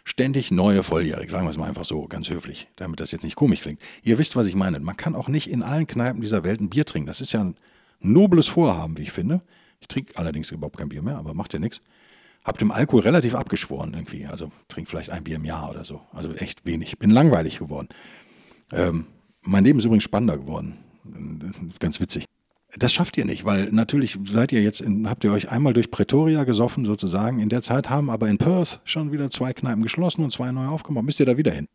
ständig 0.03 0.51
neue 0.51 0.83
Volljährige, 0.83 1.31
sagen 1.31 1.45
wir 1.45 1.51
es 1.51 1.57
mal 1.57 1.67
einfach 1.67 1.85
so, 1.85 2.07
ganz 2.07 2.29
höflich, 2.29 2.67
damit 2.75 2.99
das 2.99 3.11
jetzt 3.11 3.23
nicht 3.23 3.35
komisch 3.35 3.61
klingt. 3.61 3.79
Ihr 4.03 4.17
wisst, 4.17 4.35
was 4.35 4.47
ich 4.47 4.55
meine. 4.55 4.79
Man 4.79 4.97
kann 4.97 5.15
auch 5.15 5.27
nicht 5.27 5.49
in 5.49 5.63
allen 5.63 5.87
Kneipen 5.87 6.21
dieser 6.21 6.43
Welt 6.43 6.61
ein 6.61 6.69
Bier 6.69 6.85
trinken. 6.85 7.07
Das 7.07 7.21
ist 7.21 7.31
ja 7.31 7.43
ein 7.43 7.55
nobles 7.99 8.47
Vorhaben, 8.47 8.97
wie 8.97 9.03
ich 9.03 9.11
finde. 9.11 9.41
Ich 9.79 9.87
trinke 9.87 10.17
allerdings 10.17 10.51
überhaupt 10.51 10.77
kein 10.77 10.89
Bier 10.89 11.01
mehr, 11.01 11.17
aber 11.17 11.33
macht 11.33 11.53
ja 11.53 11.59
nichts. 11.59 11.81
Hab 12.43 12.57
dem 12.57 12.71
Alkohol 12.71 13.01
relativ 13.01 13.35
abgeschworen 13.35 13.93
irgendwie. 13.93 14.25
Also 14.25 14.51
trinke 14.67 14.89
vielleicht 14.89 15.11
ein 15.11 15.23
Bier 15.23 15.35
im 15.35 15.45
Jahr 15.45 15.69
oder 15.69 15.85
so. 15.85 16.01
Also 16.11 16.33
echt 16.33 16.65
wenig. 16.65 16.97
Bin 16.97 17.11
langweilig 17.11 17.59
geworden. 17.59 17.89
Ähm, 18.71 19.05
mein 19.41 19.63
Leben 19.63 19.79
ist 19.79 19.85
übrigens 19.85 20.03
spannender 20.03 20.37
geworden. 20.37 20.79
Ganz 21.79 21.99
witzig. 21.99 22.25
Das 22.77 22.93
schafft 22.93 23.17
ihr 23.17 23.25
nicht, 23.25 23.43
weil 23.43 23.69
natürlich 23.71 24.17
seid 24.25 24.51
ihr 24.53 24.61
jetzt, 24.61 24.79
in, 24.79 25.09
habt 25.09 25.23
ihr 25.23 25.31
euch 25.33 25.51
einmal 25.51 25.73
durch 25.73 25.91
Pretoria 25.91 26.45
gesoffen 26.45 26.85
sozusagen. 26.85 27.39
In 27.39 27.49
der 27.49 27.61
Zeit 27.61 27.89
haben 27.89 28.09
aber 28.09 28.29
in 28.29 28.37
Perth 28.37 28.79
schon 28.85 29.11
wieder 29.11 29.29
zwei 29.29 29.51
Kneipen 29.51 29.83
geschlossen 29.83 30.23
und 30.23 30.31
zwei 30.31 30.51
neu 30.51 30.67
aufgemacht. 30.67 31.05
Müsst 31.05 31.19
ihr 31.19 31.25
da 31.25 31.37
wieder 31.37 31.51
hin. 31.51 31.67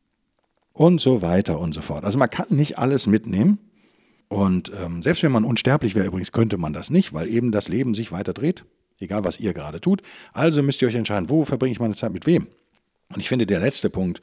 Und 0.72 1.00
so 1.00 1.22
weiter 1.22 1.58
und 1.58 1.74
so 1.74 1.82
fort. 1.82 2.04
Also 2.04 2.18
man 2.18 2.30
kann 2.30 2.46
nicht 2.50 2.78
alles 2.78 3.06
mitnehmen. 3.06 3.58
Und 4.28 4.72
ähm, 4.82 5.02
selbst 5.02 5.22
wenn 5.22 5.32
man 5.32 5.44
unsterblich 5.44 5.94
wäre, 5.94 6.06
übrigens 6.06 6.32
könnte 6.32 6.58
man 6.58 6.72
das 6.72 6.90
nicht, 6.90 7.12
weil 7.12 7.28
eben 7.28 7.52
das 7.52 7.68
Leben 7.68 7.94
sich 7.94 8.10
weiter 8.10 8.32
dreht. 8.32 8.64
Egal, 8.98 9.24
was 9.24 9.38
ihr 9.38 9.52
gerade 9.52 9.80
tut. 9.80 10.02
Also 10.32 10.62
müsst 10.62 10.80
ihr 10.80 10.88
euch 10.88 10.94
entscheiden, 10.94 11.28
wo 11.28 11.44
verbringe 11.44 11.72
ich 11.72 11.80
meine 11.80 11.94
Zeit 11.94 12.12
mit 12.12 12.26
wem. 12.26 12.46
Und 13.12 13.20
ich 13.20 13.28
finde, 13.28 13.46
der 13.46 13.60
letzte 13.60 13.90
Punkt 13.90 14.20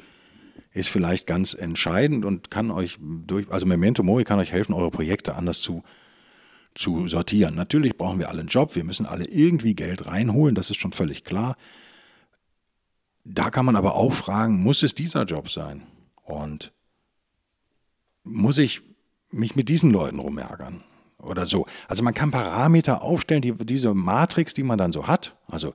ist 0.72 0.90
vielleicht 0.90 1.28
ganz 1.28 1.54
entscheidend 1.54 2.26
und 2.26 2.50
kann 2.50 2.72
euch 2.72 2.98
durch, 3.00 3.52
also 3.52 3.66
Memento 3.66 4.02
Mori 4.02 4.24
kann 4.24 4.40
euch 4.40 4.52
helfen, 4.52 4.74
eure 4.74 4.92
Projekte 4.92 5.36
anders 5.36 5.62
zu 5.62 5.84
zu 6.76 7.08
sortieren. 7.08 7.56
Natürlich 7.56 7.98
brauchen 7.98 8.20
wir 8.20 8.30
alle 8.30 8.42
einen 8.42 8.50
Job, 8.50 8.76
wir 8.76 8.84
müssen 8.84 9.06
alle 9.06 9.26
irgendwie 9.26 9.76
Geld 9.76 10.08
reinholen, 10.08 10.56
das 10.56 10.70
ist 10.70 10.78
schon 10.78 10.94
völlig 10.94 11.24
klar. 11.24 11.56
Da 13.26 13.50
kann 13.50 13.66
man 13.66 13.76
aber 13.76 13.96
auch 13.96 14.14
fragen, 14.14 14.62
muss 14.62 14.84
es 14.84 14.96
dieser 14.96 15.24
Job 15.24 15.50
sein? 15.50 15.84
Und 16.24 16.74
muss 18.24 18.58
ich 18.58 18.82
mich 19.30 19.56
mit 19.56 19.70
diesen 19.70 19.92
Leuten 19.92 20.20
rumärgern? 20.20 20.84
Oder 21.20 21.46
so. 21.46 21.66
Also 21.88 22.04
man 22.04 22.14
kann 22.14 22.32
Parameter 22.32 23.02
aufstellen, 23.02 23.42
die, 23.42 23.54
diese 23.54 23.94
Matrix, 23.94 24.54
die 24.54 24.64
man 24.64 24.78
dann 24.78 24.92
so 24.92 25.08
hat. 25.08 25.38
Also 25.48 25.74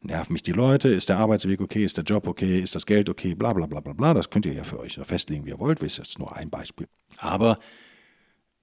nerven 0.00 0.32
mich 0.32 0.42
die 0.42 0.52
Leute, 0.52 0.88
ist 0.88 1.08
der 1.08 1.18
Arbeitsweg 1.18 1.60
okay, 1.60 1.84
ist 1.84 1.96
der 1.96 2.04
Job 2.04 2.26
okay, 2.26 2.60
ist 2.60 2.74
das 2.74 2.84
Geld 2.84 3.08
okay, 3.08 3.34
bla 3.34 3.52
bla 3.52 3.66
bla 3.66 3.80
bla 3.80 3.92
bla. 3.92 4.14
Das 4.14 4.30
könnt 4.30 4.46
ihr 4.46 4.52
ja 4.52 4.64
für 4.64 4.80
euch 4.80 4.98
festlegen, 5.04 5.46
wie 5.46 5.50
ihr 5.50 5.60
wollt, 5.60 5.78
das 5.80 5.86
ist 5.86 5.98
jetzt 5.98 6.18
nur 6.18 6.34
ein 6.34 6.50
Beispiel. 6.50 6.88
Aber 7.18 7.58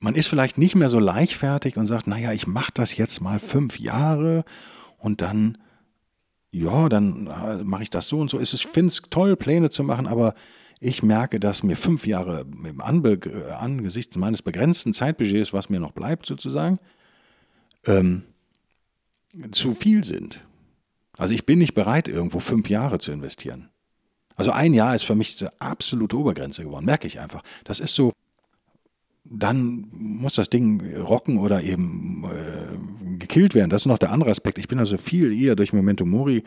man 0.06 0.14
ist 0.14 0.28
vielleicht 0.28 0.60
nicht 0.60 0.76
mehr 0.76 0.90
so 0.90 1.00
leichtfertig 1.00 1.78
und 1.78 1.88
sagt, 1.88 2.06
naja, 2.06 2.32
ich 2.32 2.46
mache 2.46 2.70
das 2.76 2.96
jetzt 2.96 3.22
mal 3.22 3.40
fünf 3.40 3.80
Jahre 3.80 4.46
und 5.00 5.20
dann, 5.22 5.58
ja, 6.52 6.90
dann 6.90 7.26
äh, 7.26 7.64
mache 7.64 7.82
ich 7.82 7.90
das 7.90 8.08
so 8.08 8.20
und 8.20 8.30
so. 8.30 8.40
Ich 8.40 8.52
finde 8.68 8.90
es 8.90 9.02
toll, 9.10 9.36
Pläne 9.36 9.72
zu 9.72 9.84
machen, 9.84 10.06
aber 10.06 10.36
ich 10.80 11.02
merke, 11.02 11.40
dass 11.40 11.64
mir 11.64 11.76
fünf 11.76 12.06
Jahre 12.06 12.42
im 12.42 12.82
Anbe 12.82 13.14
äh, 13.14 13.54
angesichts 13.54 14.16
meines 14.16 14.44
begrenzten 14.44 14.94
Zeitbudgets, 14.94 15.54
was 15.54 15.72
mir 15.72 15.80
noch 15.80 15.94
bleibt 15.94 16.28
sozusagen, 16.28 16.78
ähm, 17.88 18.22
zu 19.50 19.74
viel 19.74 20.04
sind. 20.04 20.46
Also 21.18 21.34
ich 21.34 21.48
bin 21.48 21.58
nicht 21.58 21.74
bereit, 21.74 22.08
irgendwo 22.08 22.40
fünf 22.40 22.70
Jahre 22.70 23.00
zu 23.00 23.12
investieren. 23.12 23.70
Also 24.36 24.52
ein 24.52 24.76
Jahr 24.76 24.94
ist 24.94 25.06
für 25.06 25.16
mich 25.16 25.38
die 25.38 25.48
absolute 25.58 26.16
Obergrenze 26.16 26.64
geworden, 26.64 26.86
merke 26.86 27.08
ich 27.08 27.20
einfach. 27.20 27.42
Das 27.64 27.80
ist 27.80 27.96
so, 27.96 28.14
dann 29.26 29.88
muss 29.92 30.36
das 30.36 30.50
Ding 30.50 30.96
rocken 30.98 31.38
oder 31.38 31.64
eben 31.64 32.26
äh, 32.26 33.18
gekillt 33.18 33.56
werden. 33.56 33.70
Das 33.70 33.82
ist 33.82 33.88
noch 33.88 33.98
der 33.98 34.12
andere 34.12 34.30
Aspekt. 34.30 34.60
Ich 34.60 34.68
bin 34.68 34.80
also 34.80 34.98
viel 34.98 35.34
eher 35.34 35.56
durch 35.56 35.74
Memento 35.74 36.06
Mori 36.06 36.44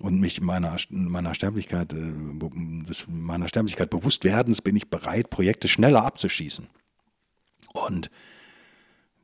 und 0.00 0.18
mich 0.20 0.40
meiner, 0.40 0.76
meiner 0.90 1.34
Sterblichkeit, 1.34 1.92
äh, 1.92 2.86
des, 2.88 3.04
meiner 3.08 3.48
Sterblichkeit 3.48 3.90
bewusst 3.90 4.24
werdens 4.24 4.62
bin 4.62 4.76
ich 4.76 4.88
bereit, 4.88 5.30
Projekte 5.30 5.68
schneller 5.68 6.04
abzuschießen. 6.04 6.68
Und 7.72 8.10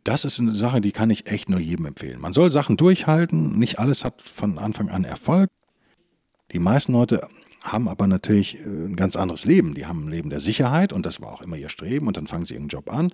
das 0.05 0.25
ist 0.25 0.41
eine 0.41 0.53
Sache, 0.53 0.81
die 0.81 0.93
kann 0.93 1.11
ich 1.11 1.27
echt 1.27 1.49
nur 1.49 1.61
jedem 1.61 1.87
empfehlen. 1.87 2.21
Man 2.21 2.33
soll 2.33 2.51
Sachen 2.51 2.77
durchhalten, 2.77 3.59
nicht 3.59 3.79
alles 3.79 4.05
hat 4.05 4.21
von 4.21 4.59
Anfang 4.59 4.89
an 4.89 5.05
Erfolg. 5.05 5.49
Die 6.53 6.59
meisten 6.59 6.93
Leute 6.93 7.27
haben 7.63 7.89
aber 7.89 8.07
natürlich 8.07 8.59
äh, 8.59 8.65
ein 8.65 8.97
ganz 8.97 9.17
anderes 9.17 9.45
Leben. 9.45 9.75
Die 9.75 9.87
haben 9.87 10.07
ein 10.07 10.11
Leben 10.11 10.31
der 10.31 10.41
Sicherheit 10.41 10.93
und 10.93 11.07
das 11.07 11.21
war 11.21 11.33
auch 11.33 11.43
immer 11.43 11.57
ihr 11.57 11.69
Streben 11.69 12.07
und 12.07 12.17
dann 12.17 12.27
fangen 12.27 12.45
sie 12.45 12.55
ihren 12.55 12.69
Job 12.69 12.93
an 12.93 13.13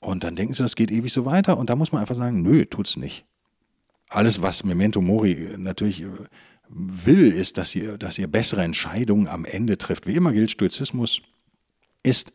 und 0.00 0.24
dann 0.24 0.36
denken 0.36 0.54
sie, 0.54 0.62
das 0.62 0.76
geht 0.76 0.90
ewig 0.90 1.12
so 1.12 1.24
weiter 1.24 1.58
und 1.58 1.70
da 1.70 1.76
muss 1.76 1.92
man 1.92 2.00
einfach 2.00 2.14
sagen, 2.14 2.42
nö, 2.42 2.64
tut's 2.64 2.96
nicht. 2.96 3.24
Alles, 4.08 4.42
was 4.42 4.64
Memento 4.64 5.00
Mori 5.00 5.54
natürlich 5.56 6.02
äh, 6.02 6.08
will, 6.68 7.32
ist, 7.32 7.58
dass 7.58 7.74
ihr, 7.74 7.98
dass 7.98 8.18
ihr 8.18 8.26
bessere 8.26 8.62
Entscheidungen 8.62 9.28
am 9.28 9.44
Ende 9.44 9.78
trifft. 9.78 10.06
Wie 10.06 10.14
immer 10.14 10.32
gilt, 10.32 10.50
Stoizismus 10.50 11.22
ist 12.02 12.32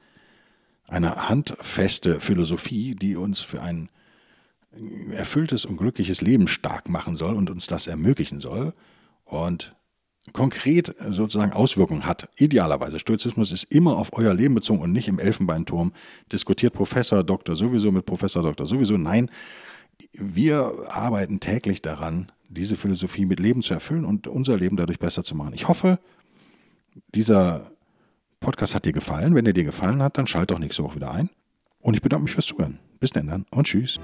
eine 0.87 1.29
handfeste 1.29 2.19
Philosophie, 2.19 2.95
die 2.95 3.15
uns 3.15 3.41
für 3.41 3.61
ein 3.61 3.89
erfülltes 5.11 5.65
und 5.65 5.77
glückliches 5.77 6.21
Leben 6.21 6.47
stark 6.47 6.89
machen 6.89 7.15
soll 7.15 7.35
und 7.35 7.49
uns 7.49 7.67
das 7.67 7.87
ermöglichen 7.87 8.39
soll 8.39 8.73
und 9.23 9.75
konkret 10.33 10.95
sozusagen 11.09 11.53
Auswirkungen 11.53 12.05
hat. 12.05 12.29
Idealerweise. 12.37 12.99
Stoizismus 12.99 13.51
ist 13.51 13.65
immer 13.65 13.97
auf 13.97 14.13
euer 14.13 14.33
Leben 14.33 14.55
bezogen 14.55 14.79
und 14.79 14.91
nicht 14.91 15.07
im 15.07 15.19
Elfenbeinturm. 15.19 15.93
Diskutiert 16.31 16.73
Professor, 16.73 17.23
Doktor 17.23 17.55
sowieso 17.55 17.91
mit 17.91 18.05
Professor, 18.05 18.43
Doktor 18.43 18.65
sowieso. 18.65 18.97
Nein, 18.97 19.29
wir 20.13 20.71
arbeiten 20.89 21.39
täglich 21.39 21.81
daran, 21.81 22.31
diese 22.49 22.75
Philosophie 22.75 23.25
mit 23.25 23.39
Leben 23.39 23.61
zu 23.61 23.73
erfüllen 23.73 24.05
und 24.05 24.27
unser 24.27 24.57
Leben 24.57 24.77
dadurch 24.77 24.99
besser 24.99 25.23
zu 25.23 25.35
machen. 25.35 25.53
Ich 25.53 25.67
hoffe, 25.67 25.99
dieser 27.13 27.71
Podcast 28.39 28.75
hat 28.75 28.85
dir 28.85 28.93
gefallen. 28.93 29.35
Wenn 29.35 29.45
er 29.45 29.53
dir 29.53 29.63
gefallen 29.63 30.01
hat, 30.01 30.17
dann 30.17 30.27
schalt 30.27 30.51
doch 30.51 30.59
nächste 30.59 30.83
Woche 30.83 30.95
wieder 30.95 31.11
ein. 31.11 31.29
Und 31.79 31.95
ich 31.95 32.01
bedanke 32.01 32.25
mich 32.25 32.33
fürs 32.33 32.45
Zuhören. 32.45 32.79
Bis 32.99 33.11
dann, 33.11 33.27
dann 33.27 33.45
und 33.51 33.67
tschüss. 33.67 33.99